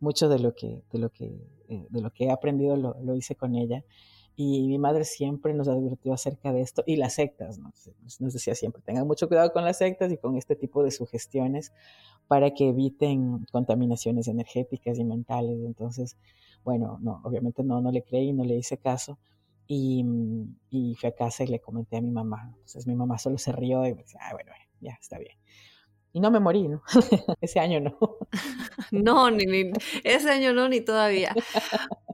[0.00, 1.32] mucho de lo que, de lo que,
[1.68, 3.84] de lo que he aprendido lo, lo, hice con ella.
[4.36, 7.72] Y mi madre siempre nos advirtió acerca de esto y las sectas, ¿no?
[8.20, 11.72] nos decía siempre, tengan mucho cuidado con las sectas y con este tipo de sugestiones
[12.28, 15.58] para que eviten contaminaciones energéticas y mentales.
[15.64, 16.16] Entonces,
[16.62, 19.18] bueno, no, obviamente no, no le creí, no le hice caso.
[19.66, 20.04] Y,
[20.70, 22.52] y fui a casa y le comenté a mi mamá.
[22.52, 25.36] Entonces mi mamá solo se rió y me decía, ah, bueno, ya, está bien.
[26.18, 26.82] Y no me morí, ¿no?
[27.40, 27.96] ese año no.
[28.90, 29.70] no, ni, ni,
[30.02, 31.32] ese año no, ni todavía.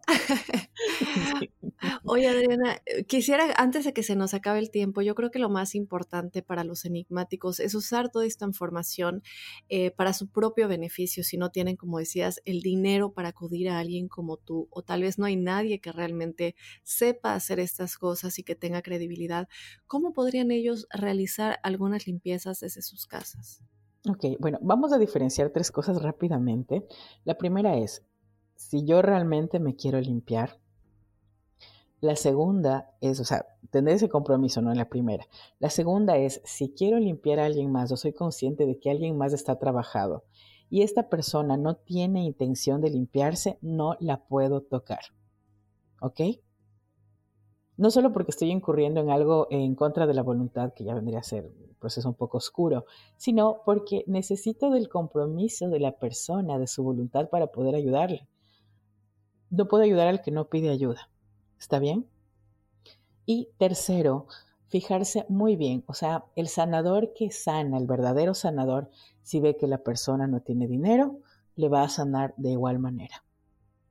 [2.05, 5.39] Oye, Adriana, eh, quisiera, antes de que se nos acabe el tiempo, yo creo que
[5.39, 9.23] lo más importante para los enigmáticos es usar toda esta información
[9.71, 13.79] eh, para su propio beneficio, si no tienen, como decías, el dinero para acudir a
[13.79, 18.39] alguien como tú, o tal vez no hay nadie que realmente sepa hacer estas cosas
[18.39, 19.49] y que tenga credibilidad,
[19.87, 23.63] ¿cómo podrían ellos realizar algunas limpiezas desde sus casas?
[24.07, 26.87] Ok, bueno, vamos a diferenciar tres cosas rápidamente.
[27.25, 28.05] La primera es,
[28.55, 30.59] si yo realmente me quiero limpiar,
[32.01, 35.27] la segunda es, o sea, tener ese compromiso, no en la primera.
[35.59, 39.17] La segunda es, si quiero limpiar a alguien más o soy consciente de que alguien
[39.17, 40.25] más está trabajado
[40.69, 45.01] y esta persona no tiene intención de limpiarse, no la puedo tocar.
[46.01, 46.21] ¿Ok?
[47.77, 51.19] No solo porque estoy incurriendo en algo en contra de la voluntad, que ya vendría
[51.19, 56.59] a ser un proceso un poco oscuro, sino porque necesito del compromiso de la persona,
[56.59, 58.29] de su voluntad para poder ayudarle.
[59.51, 61.11] No puedo ayudar al que no pide ayuda.
[61.59, 62.07] ¿Está bien?
[63.27, 64.27] Y tercero,
[64.69, 68.91] fijarse muy bien, o sea, el sanador que sana, el verdadero sanador,
[69.23, 71.19] si ve que la persona no tiene dinero,
[71.57, 73.24] le va a sanar de igual manera.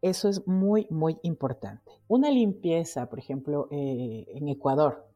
[0.04, 1.90] Eso es muy, muy importante.
[2.10, 5.08] Una limpieza, por ejemplo, eh, en Ecuador,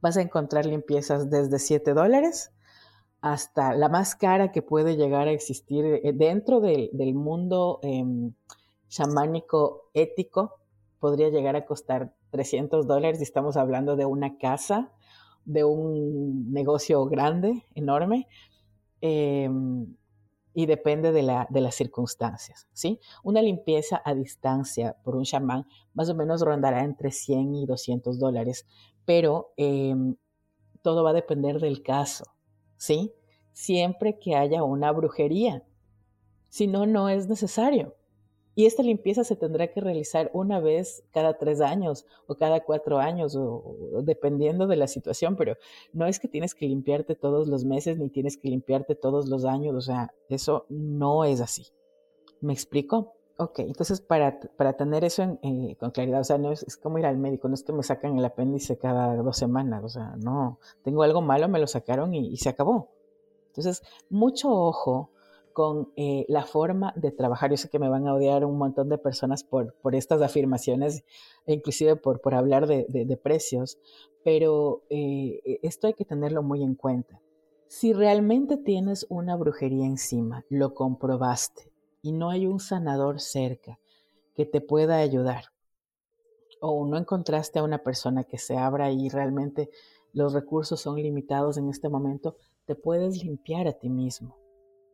[0.00, 2.52] vas a encontrar limpiezas desde 7 dólares
[3.20, 8.04] hasta la más cara que puede llegar a existir eh, dentro del, mundo eh,
[8.88, 10.58] chamánico ético,
[10.98, 14.90] podría llegar a costar 300 dólares y estamos hablando de una casa,
[15.44, 18.26] de un negocio grande, enorme,
[19.00, 19.94] em,
[20.58, 22.98] y depende de, la, de, las circunstancias, ¿sí?
[23.22, 28.18] Una limpieza a distancia por un chamán más o menos rondará entre 100 y 200
[28.18, 28.66] dólares,
[29.04, 30.16] pero em,
[30.82, 32.24] todo va a depender del caso,
[32.76, 33.12] ¿sí?
[33.52, 35.62] Siempre que haya una brujería,
[36.48, 37.94] si no, no es necesario.
[38.58, 42.98] Y esta limpieza se tendrá que realizar una vez cada tres años o cada cuatro
[42.98, 45.54] años, o, dependiendo de la situación, pero
[45.92, 49.44] no es que tienes que limpiarte todos los meses ni tienes que limpiarte todos los
[49.44, 51.68] años, o sea, eso no es así.
[52.40, 53.14] ¿Me explico?
[53.36, 57.06] Ok, entonces para, para tener eso eh, con claridad, o sea, no es, como ir
[57.06, 60.58] al médico, no es que me sacan el apéndice cada dos semanas, o sea, no,
[60.82, 62.88] tengo algo malo, me lo sacaron y se acabó.
[63.46, 65.12] Entonces, mucho ojo
[65.58, 67.50] con eh, la forma de trabajar.
[67.50, 71.02] Yo sé que me van a odiar un montón de personas por, por estas afirmaciones,
[71.46, 73.76] e inclusive por, por hablar de, de, precios,
[74.22, 77.20] pero eh, e, esto hay que tenerlo muy en cuenta.
[77.66, 83.80] Si realmente tienes una brujería encima, lo comprobaste y no hay un sanador cerca
[84.36, 85.46] que te pueda ayudar,
[86.60, 89.70] o no encontraste a una persona que se abra y realmente
[90.12, 94.36] los recursos son limitados en este momento, te puedes limpiar a ti mismo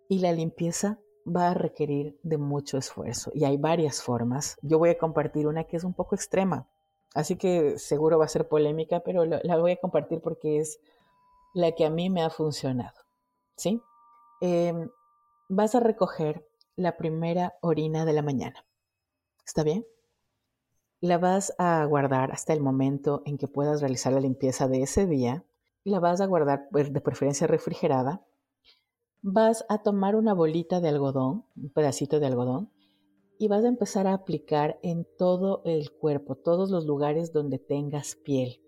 [0.08, 4.56] y la limpieza va a requerir de mucho esfuerzo y hay varias formas.
[4.62, 6.68] Yo voy a compartir una que es un poco extrema,
[7.14, 10.78] así que seguro va a ser polémica, pero la voy a compartir porque es
[11.54, 12.98] la que a mí me ha funcionado.
[13.56, 13.80] ¿Sí?
[14.40, 14.90] Em,
[15.48, 16.46] vas a recoger
[16.76, 18.66] la primera orina de la mañana.
[19.46, 19.86] ¿Está bien?
[21.00, 25.06] La vas a guardar hasta el momento en que puedas realizar la limpieza de ese
[25.06, 25.44] día
[25.84, 28.22] la vas a guardar pues, de preferencia refrigerada.
[29.26, 32.70] Vas a tomar una bolita de algodón, un pedacito de algodón,
[33.38, 38.16] y vas a empezar a aplicar en todo el cuerpo, todos los lugares donde tengas
[38.16, 38.60] piel.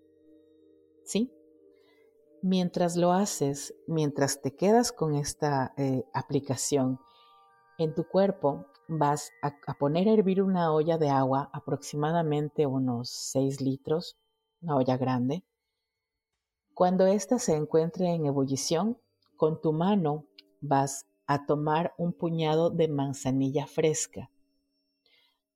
[1.03, 1.31] ¿Sí?
[2.41, 6.99] Mientras lo haces, mientras te quedas con esta eh, aplicación
[7.77, 13.11] en tu cuerpo, vas a, a, poner a hervir una olla de agua, aproximadamente unos
[13.11, 14.17] 6 litros,
[14.63, 15.45] una olla grande.
[16.73, 18.97] Cuando ésta se encuentre en ebullición,
[19.35, 20.25] con tu mano
[20.61, 24.29] vas a tomar un puñado de manzanilla fresca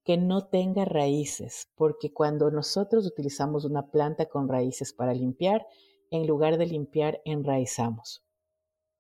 [0.04, 5.68] que no tenga raíces, porque cuando nosotros utilizamos una planta con raíces para limpiar,
[6.10, 8.24] en lugar de limpiar, enraizamos.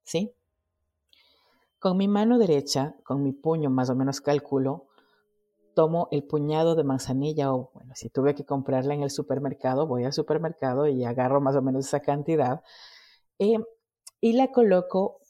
[0.04, 0.34] ¿Sí?
[1.80, 4.86] Con mi mano derecha, con mi puño más o menos calculo,
[5.74, 10.04] tomo el puñado de manzanilla o, bueno, si tuve que comprarla en el supermercado, voy
[10.04, 12.62] al supermercado y agarro más o menos esa cantidad
[13.40, 13.58] eh,
[14.20, 15.21] y la coloco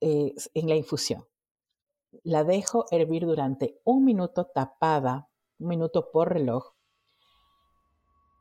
[0.00, 1.26] eh, en la infusión.
[2.22, 5.28] La dejo hervir durante un minuto tapada,
[5.58, 6.72] un minuto por reloj.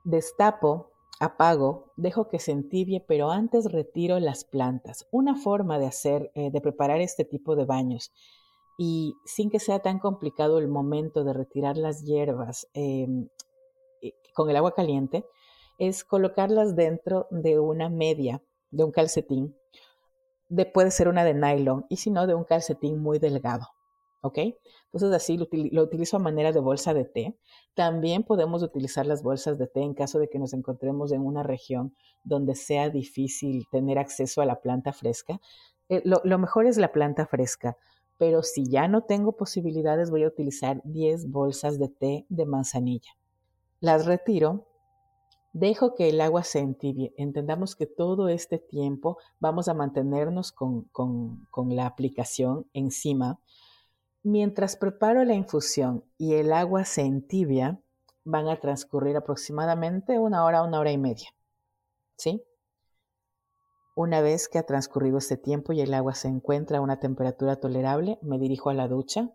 [0.03, 5.07] Destapo, apago, dejo que se entibie, pero antes retiro las plantas.
[5.11, 8.11] Una forma de hacer, eh, de preparar este tipo de baños
[8.77, 13.27] y sin que sea tan complicado el momento de retirar las hierbas em,
[14.33, 15.25] con el agua caliente,
[15.77, 18.41] es colocarlas dentro de una media,
[18.71, 19.55] de un calcetín
[20.73, 23.67] puede ser una de nylon y si no, de un calcetín muy delgado.
[24.21, 24.37] ¿Ok?
[24.85, 27.37] Entonces así lo, lo, utilizo a manera de bolsa de té.
[27.73, 31.41] También podemos utilizar las bolsas de té en caso de que nos encontremos en una
[31.41, 35.39] región donde sea difícil tener acceso a la planta fresca.
[35.87, 37.77] Eh, lo, lo mejor es la planta fresca,
[38.17, 43.11] pero si ya no tengo posibilidades voy a utilizar 10 bolsas de té de manzanilla.
[43.79, 44.68] Las retiro
[45.51, 47.13] Dejo que el agua se entibie.
[47.17, 50.87] Entendamos que todo este tiempo vamos a mantenernos con,
[51.69, 53.39] la aplicación encima.
[54.21, 57.81] Mientras preparo la infusión y el agua se entibia,
[58.23, 61.29] van a transcurrir aproximadamente una hora, una hora y media.
[62.15, 62.43] ¿Sí?
[63.95, 67.55] Una vez que ha transcurrido este tiempo y el agua se encuentra a una temperatura
[67.55, 69.33] tolerable, me dirijo a la ducha.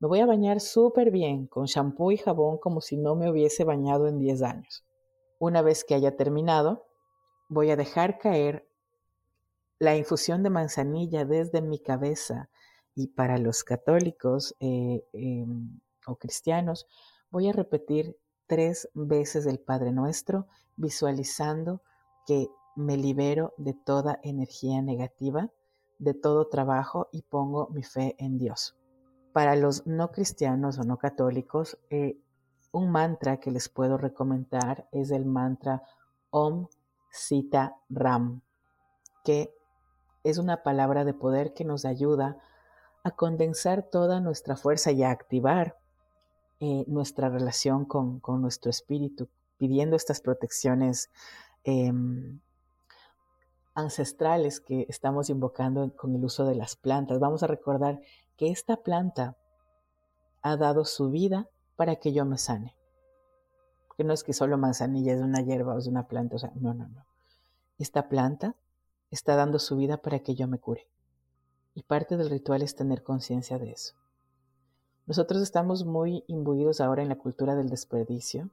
[0.00, 3.64] Me voy a bañar súper bien con shampoo y jabón como si no me hubiese
[3.64, 4.85] bañado en 10 años.
[5.38, 6.86] Una vez que haya terminado,
[7.48, 8.68] voy a dejar caer
[9.78, 12.48] la infusión de manzanilla desde mi cabeza
[12.94, 16.86] y para los católicos eh, em, o cristianos
[17.30, 18.16] voy a repetir
[18.46, 21.82] tres veces el Padre Nuestro visualizando
[22.26, 25.50] que me libero de toda energía negativa,
[25.98, 28.76] de todo trabajo y pongo mi fe en Dios.
[29.32, 32.18] Para los no cristianos o no católicos, eh,
[32.76, 35.82] un mantra que les puedo recomendar es el mantra
[36.28, 36.66] Om
[37.10, 38.42] Sita Ram,
[39.24, 39.50] que
[40.24, 42.36] es una palabra de poder que nos ayuda
[43.02, 45.78] a condensar toda nuestra fuerza y a activar
[46.60, 51.08] eh, nuestra relación con, nuestro espíritu, pidiendo estas protecciones
[51.64, 52.40] em,
[53.74, 57.20] ancestrales que estamos invocando con el uso de las plantas.
[57.20, 58.02] Vamos a recordar
[58.36, 59.34] que esta planta
[60.42, 62.74] ha dado su vida para que yo me sane.
[63.86, 66.52] Porque no es que solo manzanilla es una hierba o es una planta, o sea,
[66.56, 67.06] no, no, no.
[67.78, 68.56] Esta planta
[69.10, 70.88] está dando su vida para que yo me cure.
[71.74, 73.94] Y parte del ritual es tener conciencia de eso.
[75.06, 78.50] Nosotros estamos muy imbuidos ahora en la cultura del desperdicio,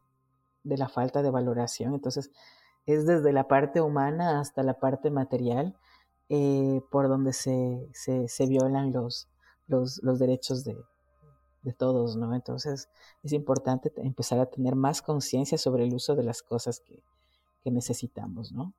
[0.64, 2.32] de la falta de valoración, entonces
[2.86, 5.76] es desde la parte humana hasta la parte material
[6.30, 9.30] eh, por donde se, se, violan los,
[9.68, 10.78] los, los derechos de,
[11.64, 12.36] de todos, ¿no?
[12.36, 12.90] Entonces
[13.24, 17.04] es importante empezar a tener más conciencia sobre el uso de las cosas que,
[17.66, 18.74] necesitamos, ¿no?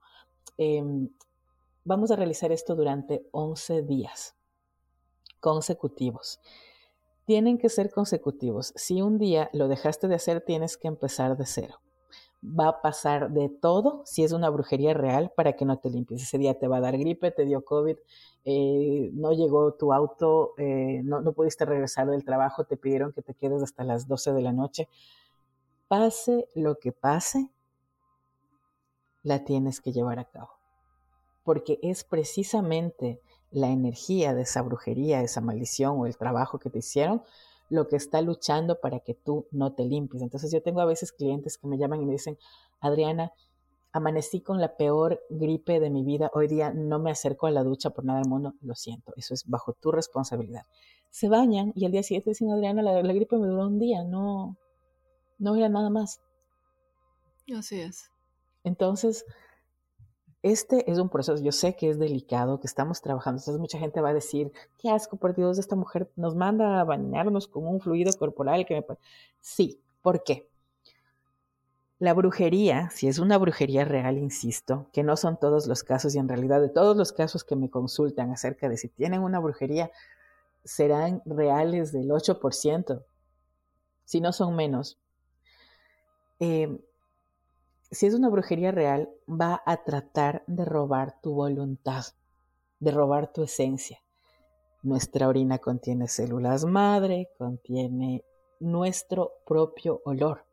[0.59, 1.09] Em,
[1.85, 4.35] vamos a realizar esto durante 11 días
[5.41, 6.39] consecutivos.
[7.25, 8.75] Tienen que ser consecutivos.
[8.77, 11.81] Si un día lo dejaste de hacer, tienes que empezar de cero
[12.45, 16.23] va a pasar de todo si es una brujería real para que no te limpies.
[16.23, 17.97] Ese día te va a dar gripe, te dio COVID,
[18.45, 23.23] eh, no llegó tu auto, eh, no, no pudiste regresar del trabajo, te pidieron que
[23.23, 24.89] te quedes hasta las 12 de la noche.
[25.89, 27.51] Pase lo que pase,
[29.23, 30.51] la tienes que llevar a cabo.
[31.45, 33.21] Porque es precisamente
[33.51, 37.23] la energía de esa brujería, esa maldición o el trabajo que te hicieron
[37.75, 40.23] lo que está luchando para que tú no te limpies.
[40.23, 42.39] Entonces yo tengo a veces clientes que me llaman y me dicen,
[42.81, 43.33] Adriana,
[43.93, 47.63] amanecí con la peor gripe de mi vida, hoy día no me acerco a la
[47.63, 50.63] ducha por nada del mundo, lo siento, eso es bajo tu responsabilidad.
[51.11, 54.57] Se bañan y al día siguiente dicen, Adriana, la, gripe me duró un día, no,
[55.39, 56.21] no era nada más.
[57.57, 58.11] Así es.
[58.65, 59.25] Entonces,
[60.45, 64.03] este es un proceso, yo sé que es delicado, que estamos trabajando, entonces mucha gente
[64.03, 67.81] va a decir, qué asco, por Dios, esta mujer nos manda a bañarnos con un
[67.81, 68.85] fluido corporal que me...
[69.41, 70.47] Sí, ¿por qué?
[71.99, 76.19] La brujería, si es una brujería real, insisto, que no son todos los casos y
[76.19, 79.91] en realidad de todos los casos que me consultan acerca de si tienen una brujería,
[80.63, 83.03] serán reales del 8%,
[84.05, 84.99] si no son menos.
[86.39, 86.79] Eh,
[87.95, 92.05] si es una brujería real, va a tratar de robar tu voluntad,
[92.81, 94.03] de robar tu esencia.
[94.83, 98.25] Nuestra orina contiene células madre, contiene
[98.61, 100.45] nuestro propio olor.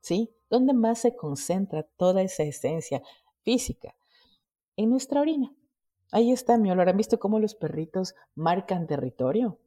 [0.00, 0.30] ¿Sí?
[0.48, 3.02] ¿Dónde más se concentra toda esa esencia
[3.42, 3.94] física?
[4.76, 5.52] En nuestra orina.
[6.12, 6.88] Ahí está mi olor.
[6.88, 9.58] ¿Han visto cómo los perritos marcan territorio?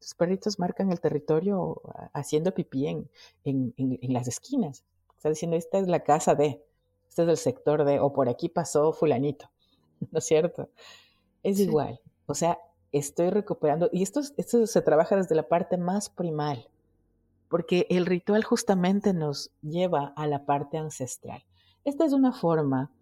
[0.00, 1.80] Los perritos marcan el territorio
[2.12, 3.10] haciendo pipí en,
[3.44, 4.84] en, las esquinas.
[5.16, 6.64] Está diciendo, esta es la casa de,
[7.08, 9.50] este es el sector de, o por aquí pasó fulanito.
[10.12, 10.68] ¿No es cierto?
[11.42, 12.00] Es igual.
[12.26, 12.58] O sea,
[12.92, 16.68] estoy recuperando, y esto, esto se trabaja desde la parte más primal,
[17.48, 21.42] porque el ritual justamente nos lleva a la parte ancestral.
[21.84, 22.92] Esta es una forma,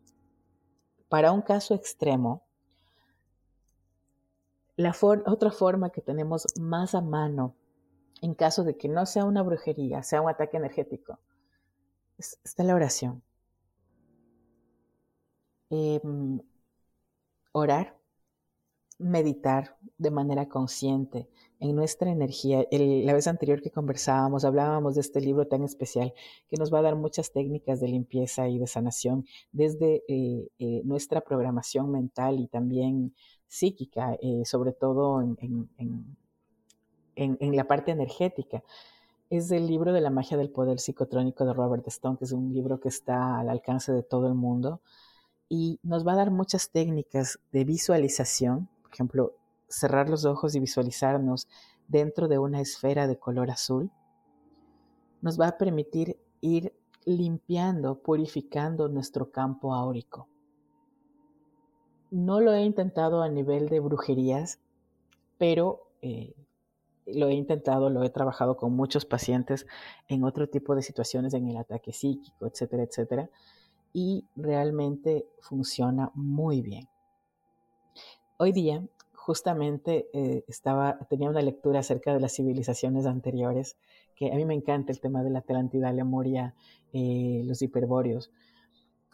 [1.08, 2.45] para un caso extremo,
[4.76, 7.54] la otra forma que tenemos más a mano
[8.22, 11.18] en caso de que no sea una brujería, sea un ataque energético,
[12.18, 13.22] está la oración.
[15.70, 16.40] Em,
[17.52, 17.96] orar,
[18.98, 21.28] meditar de manera consciente
[21.60, 22.66] en nuestra energía.
[22.70, 26.14] la vez anterior que conversábamos, hablábamos de este libro tan especial
[26.48, 30.82] que nos va a dar muchas técnicas de limpieza y de sanación desde eh, eh,
[30.84, 33.14] nuestra programación mental y también
[33.46, 35.36] psíquica, eh, sobre todo en,
[37.16, 38.62] en, la parte energética.
[39.30, 42.52] Es el libro de la magia del poder psicotrónico de Robert Stone, que es un
[42.52, 44.80] libro que está al alcance de todo el mundo
[45.48, 49.32] y nos va a dar muchas técnicas de visualización, por ejemplo,
[49.68, 51.48] cerrar los ojos y visualizarnos
[51.88, 53.90] dentro de una esfera de color azul.
[55.20, 56.72] Nos va a permitir ir
[57.04, 60.28] limpiando, purificando nuestro campo áurico.
[62.10, 64.58] No lo he intentado a nivel de brujerías,
[65.38, 66.34] pero eh,
[67.06, 69.66] lo he intentado, lo he trabajado con muchos pacientes
[70.08, 73.30] en otro tipo de situaciones, en el ataque psíquico, etcétera, etcétera,
[73.92, 76.88] y realmente funciona muy bien.
[78.38, 78.84] Hoy día,
[79.14, 83.76] justamente eh, estaba, tenía una lectura acerca de las civilizaciones anteriores,
[84.14, 86.54] que a mí me encanta el tema de la Atlántida, Lemuria,
[86.92, 88.30] eh, los hiperbóreos,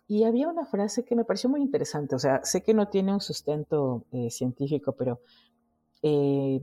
[0.09, 3.12] y había una frase que me pareció muy interesante, o sea, sé que no tiene
[3.12, 5.20] un sustento eh, científico, pero
[6.03, 6.61] eh,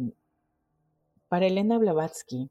[1.30, 2.50] para Elena Blavatsky,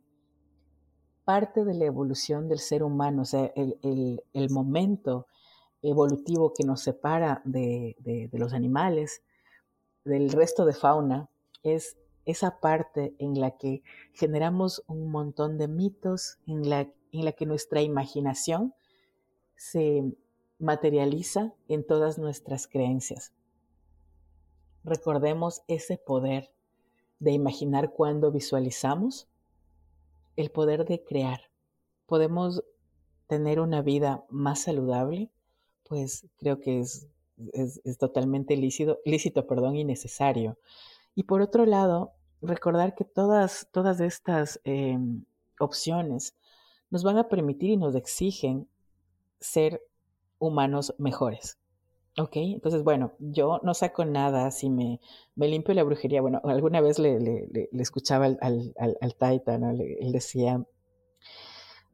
[1.24, 5.26] parte de la evolución del ser humano, o sea, el, momento
[5.82, 9.22] evolutivo que nos separa de, los animales,
[10.04, 11.28] del resto de fauna,
[11.62, 13.82] es esa parte en la que
[14.14, 16.80] generamos un montón de mitos, en la,
[17.12, 18.72] en la que nuestra imaginación
[19.54, 20.04] se
[20.58, 23.32] materializa en todas nuestras creencias.
[24.84, 26.52] Recordemos ese poder
[27.18, 29.28] de imaginar cuando visualizamos,
[30.36, 31.50] el poder de crear.
[32.06, 32.62] Podemos
[33.26, 35.30] tener una vida más saludable,
[35.88, 37.08] pues creo que es,
[37.52, 40.58] es, totalmente lícito, lícito perdón, y necesario.
[41.14, 45.24] Y por otro lado, recordar que todas, todas estas em,
[45.58, 46.36] opciones
[46.90, 48.68] nos van a permitir y nos exigen
[49.40, 49.82] ser
[50.38, 51.58] humanos mejores.
[52.18, 55.00] Ok, entonces bueno, yo no saco nada si me,
[55.36, 56.20] me limpio la brujería.
[56.20, 60.64] Bueno, alguna vez le, le, escuchaba al, al, al, Titan, él decía,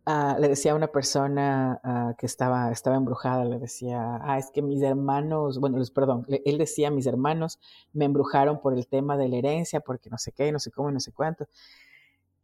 [0.06, 4.50] ah, le decía a una persona ah, que estaba, estaba embrujada, le decía, ah, es
[4.50, 7.60] que mis hermanos, bueno, perdón, él decía, mis hermanos
[7.92, 10.90] me embrujaron por el tema de la herencia, porque no sé qué, no sé cómo,
[10.90, 11.46] no sé cuánto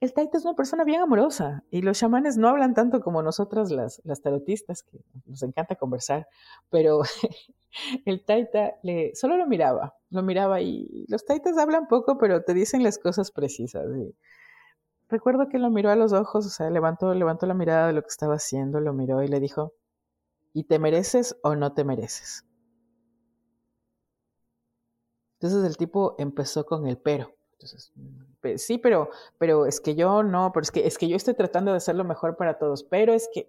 [0.00, 3.70] el taita es una persona bien amorosa y los chamanes no hablan tanto como nosotras
[3.70, 6.26] las, tarotistas, que nos encanta conversar,
[6.70, 7.02] pero
[8.06, 12.54] el taita le, solo lo miraba, lo miraba y los taitas hablan poco, pero te
[12.54, 13.84] dicen las cosas precisas.
[15.08, 18.00] recuerdo que lo miró a los ojos, o sea, levantó, levantó la mirada de lo
[18.00, 19.74] que estaba haciendo, lo miró y le dijo,
[20.54, 22.46] ¿y te mereces o no te mereces?
[25.40, 27.34] Entonces el tipo empezó con el pero.
[27.62, 27.92] Entonces,
[28.56, 31.72] sí, pero, pero es que yo no, pero es que, es que yo estoy tratando
[31.72, 33.46] de hacer lo mejor para todos, pero es que...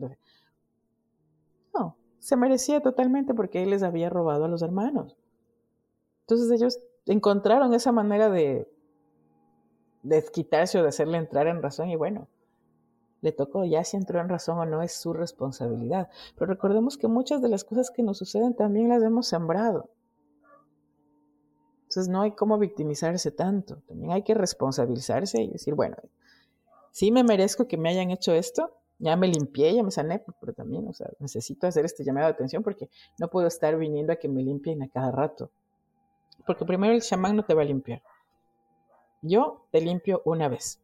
[1.74, 5.16] No, se merecía totalmente porque él les había robado a los hermanos.
[6.22, 8.70] Entonces ellos encontraron esa manera de
[10.04, 12.28] desquitarse o de hacerle entrar en razón y bueno,
[13.22, 16.10] le tocó, ya si entró en razón o no es su responsabilidad.
[16.36, 19.90] Pero recordemos que muchas de las cosas que nos suceden también las hemos sembrado.
[21.92, 25.98] Entonces no hay cómo victimizarse tanto, también hay que responsabilizarse y decir, bueno,
[26.92, 30.54] sí me merezco que me hayan hecho esto, ya me limpié, ya me sané, pero
[30.54, 32.90] también, o sea, necesito hacer este llamado de atención porque
[33.20, 35.52] no puedo estar viniendo a que me limpien a cada rato.
[36.48, 38.02] Porque primero el chamán no te va a limpiar.
[39.22, 40.80] Yo te limpio una vez.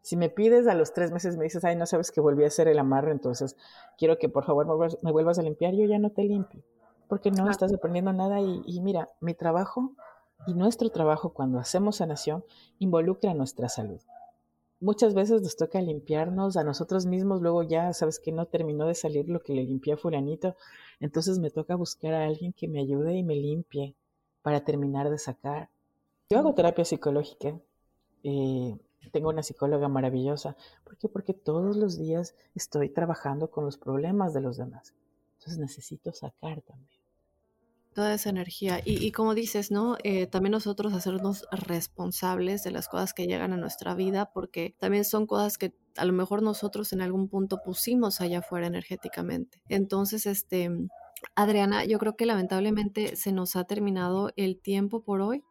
[0.00, 2.46] Si me pides a los tres meses, me dices, ay, no sabes que volví a
[2.46, 3.58] hacer el amarre, entonces
[3.98, 4.66] quiero que por favor
[5.02, 6.62] me vuelvas, a limpiar, yo ya no te limpio.
[7.08, 9.92] Porque no estás aprendiendo nada y, y mira, mi trabajo
[10.46, 12.44] y nuestro trabajo cuando hacemos sanación
[12.78, 14.00] involucra nuestra salud.
[14.80, 18.94] Muchas veces nos toca limpiarnos a nosotros mismos, luego ya sabes que no terminó de
[18.94, 20.56] salir lo que le limpié a fulanito,
[21.00, 23.94] entonces me toca buscar a alguien que me ayude y me limpie
[24.40, 25.68] para terminar de sacar.
[26.30, 27.60] Yo hago terapia psicológica,
[28.22, 28.78] eh,
[29.12, 30.56] tengo una psicóloga maravillosa.
[30.84, 31.08] ¿Por qué?
[31.08, 34.94] Porque todos los días estoy trabajando con los problemas de los demás.
[35.34, 36.99] Entonces necesito sacar también
[37.94, 38.80] toda esa energía.
[38.84, 39.96] Y, como dices, ¿no?
[40.04, 45.04] Eh, también nosotros hacernos responsables de las cosas que llegan a nuestra vida, porque también
[45.04, 49.60] son cosas que a lo mejor nosotros en algún punto pusimos allá afuera energéticamente.
[49.68, 50.70] Entonces, este,
[51.34, 55.42] Adriana, yo creo que lamentablemente se nos ha terminado el tiempo por hoy.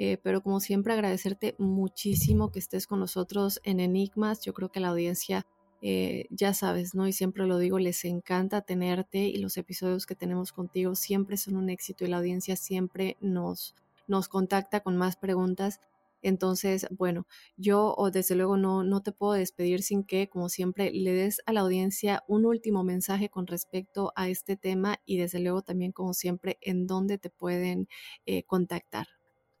[0.00, 4.40] Eh, pero como siempre agradecerte muchísimo que estés con nosotros en Enigmas.
[4.40, 5.44] Yo creo que la audiencia
[5.80, 7.06] eh, ya sabes, ¿no?
[7.06, 11.56] Y siempre lo digo, les encanta tenerte y los episodios que tenemos contigo siempre son
[11.56, 13.74] un éxito y la audiencia siempre nos,
[14.08, 15.80] nos contacta con más preguntas.
[16.20, 17.26] Entonces, bueno,
[17.56, 21.52] yo desde luego no, no te puedo despedir sin que, como siempre, le des a
[21.52, 26.14] la audiencia un último mensaje con respecto a este tema y desde luego también, como
[26.14, 27.88] siempre, en dónde te pueden
[28.26, 29.06] eh, contactar.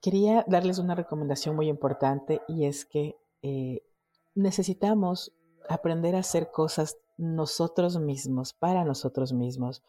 [0.00, 3.82] Quería darles una recomendación muy importante y es que eh,
[4.34, 5.32] necesitamos
[5.68, 9.82] aprender a hacer cosas nosotros mismos, para nosotros mismos,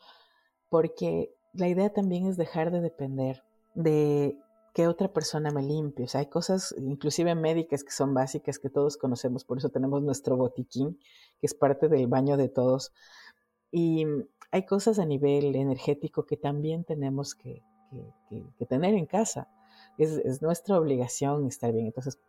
[0.70, 3.44] porque la idea también es dejar de depender
[3.76, 4.38] de
[4.74, 6.06] que otra persona me limpie.
[6.06, 10.02] O sea, hay cosas, inclusive médicas, que son básicas, que todos conocemos, por eso tenemos
[10.04, 11.00] nuestro botiquín,
[11.40, 12.94] que es parte del baño de todos.
[13.72, 14.06] Y
[14.52, 17.64] hay cosas a nivel energético que también tenemos que,
[18.68, 19.48] tener en casa.
[19.98, 21.88] Es, nuestra obligación estar bien.
[21.88, 22.20] Entonces,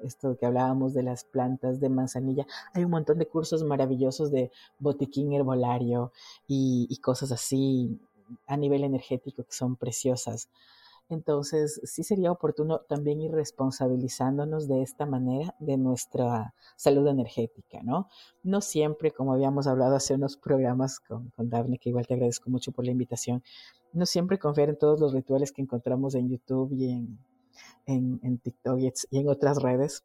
[0.00, 2.46] esto que hablábamos de las plantas de manzanilla.
[2.72, 6.12] Hay un montón de cursos maravillosos de botiquín herbolario
[6.46, 7.98] y, cosas así
[8.46, 10.48] a nivel energético que son preciosas.
[11.10, 18.08] Entonces, sí sería oportuno también ir responsabilizándonos de esta manera de nuestra salud energética, ¿no?
[18.42, 22.72] No siempre, como habíamos hablado hace unos programas con, con que igual te agradezco mucho
[22.72, 23.42] por la invitación,
[23.94, 27.18] no siempre confiar en todos los rituales que encontramos en YouTube y en,
[27.86, 30.04] en, TikTok y, en otras redes,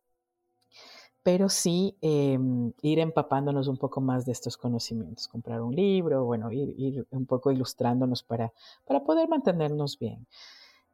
[1.23, 6.51] pero sí em, ir empapándonos un poco más de estos conocimientos, comprar un libro, bueno,
[6.51, 8.51] ir, un poco ilustrándonos para,
[8.85, 10.27] para poder mantenernos bien.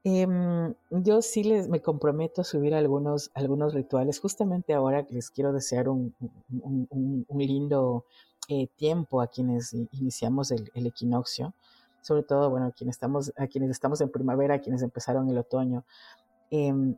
[0.04, 4.20] Em, yo sí les me comprometo a subir algunos, algunos rituales.
[4.20, 6.16] Justamente ahora les quiero desear un,
[6.62, 8.06] un, lindo
[8.48, 11.54] eh, tiempo a quienes iniciamos el, el, equinoccio,
[12.02, 15.38] sobre todo, bueno, a quienes, estamos, a quienes estamos en primavera, a quienes empezaron el
[15.38, 15.84] otoño.
[16.52, 16.98] Em,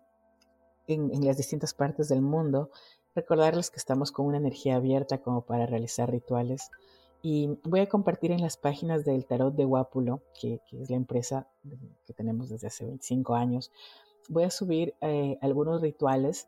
[0.87, 2.69] en, las distintas partes del mundo,
[3.15, 6.69] recordarles que estamos con una energía abierta como para realizar rituales.
[7.21, 11.47] Y voy a compartir en las páginas del Tarot de Guápulo, que, es la empresa
[12.05, 13.71] que tenemos desde hace 25 años,
[14.27, 16.47] voy a subir eh, algunos rituales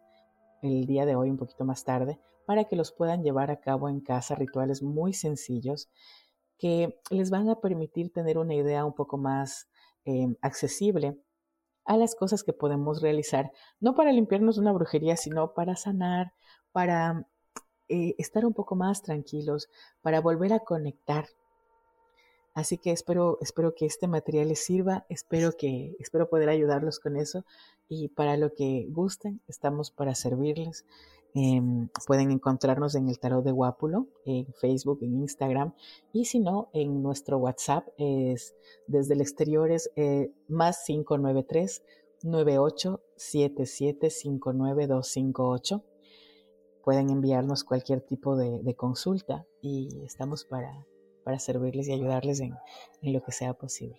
[0.62, 3.90] el día de hoy, un poquito más tarde, para que los puedan llevar a cabo
[3.90, 5.90] en casa, rituales muy sencillos
[6.58, 9.68] que les van a permitir tener una idea un poco más
[10.06, 11.18] em, accesible
[11.86, 16.34] a las cosas que podemos realizar, no para limpiarnos una brujería, sino para sanar,
[16.72, 17.28] para
[17.90, 19.70] eh, estar un poco más tranquilos,
[20.02, 21.28] para volver a conectar.
[22.54, 27.18] Así que espero, espero que este material les sirva, espero que, espero poder ayudarlos con
[27.18, 27.46] eso
[27.90, 30.86] y para lo que gusten, estamos para servirles.
[31.36, 35.74] Em, pueden encontrarnos en el Tarot de Guápulo, en Facebook, en Instagram,
[36.12, 38.54] y si no, en nuestro WhatsApp es
[38.86, 41.82] desde el exterior es eh, más 593
[42.22, 45.84] 9877 59258.
[46.84, 50.86] Pueden enviarnos cualquier tipo de, consulta y estamos para,
[51.24, 52.54] para servirles y ayudarles en
[53.02, 53.98] lo que sea posible.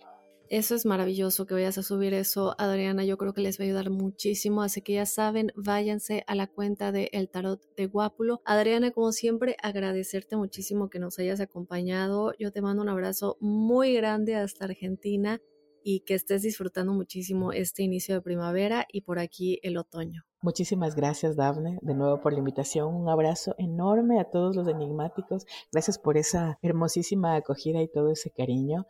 [0.49, 3.03] Eso es maravilloso que vayas a subir eso, Adriana.
[3.03, 4.61] Yo creo que les va a ayudar muchísimo.
[4.61, 8.41] Así que ya saben, váyanse a la cuenta de El Tarot de Guápulo.
[8.45, 12.33] Adriana, como siempre, agradecerte muchísimo que nos hayas acompañado.
[12.37, 15.41] Yo te mando un abrazo muy grande hasta Argentina
[15.83, 20.25] y que estés disfrutando muchísimo este inicio de primavera y por aquí el otoño.
[20.41, 22.93] Muchísimas gracias, Dafne, de nuevo por la invitación.
[22.93, 25.45] Un abrazo enorme a todos los enigmáticos.
[25.71, 28.85] Gracias por esa hermosísima acogida y todo ese cariño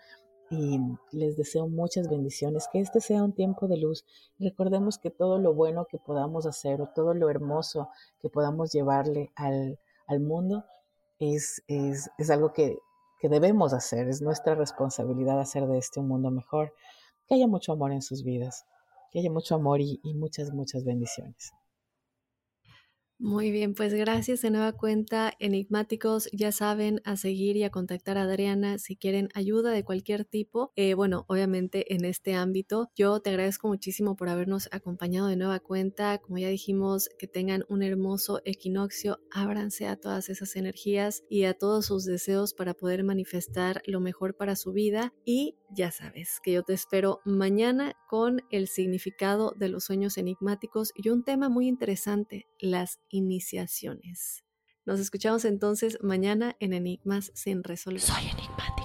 [0.49, 0.79] y
[1.11, 4.05] les deseo muchas bendiciones, que este sea un tiempo de luz.
[4.39, 7.89] Recordemos que todo lo bueno que podamos hacer o todo lo hermoso
[8.19, 10.65] que podamos llevarle al, al mundo
[11.19, 12.77] es, es, es algo que,
[13.19, 16.73] que, debemos hacer, es nuestra responsabilidad hacer de este un mundo mejor,
[17.27, 18.65] que haya mucho amor en sus vidas,
[19.11, 21.53] que haya mucho amor y, y muchas, muchas bendiciones.
[23.17, 26.27] Muy bien, pues gracias de nueva cuenta, enigmáticos.
[26.33, 30.73] Ya saben, a seguir y a contactar a Adriana si quieren ayuda de cualquier tipo.
[30.75, 35.61] Eh, bueno, obviamente en este ámbito, yo te agradezco muchísimo por habernos acompañado de nueva
[35.61, 36.17] cuenta.
[36.17, 39.21] Como ya dijimos, que tengan un hermoso equinoccio.
[39.31, 44.35] Ábranse a todas esas energías y a todos sus deseos para poder manifestar lo mejor
[44.35, 45.13] para su vida.
[45.23, 50.91] Y ya sabes que yo te espero mañana con el significado de los sueños enigmáticos
[50.95, 54.43] y un tema muy interesante, las iniciaciones.
[54.85, 58.01] Nos escuchamos entonces mañana en Enigmas sin resolver.
[58.01, 58.84] Soy enigmático.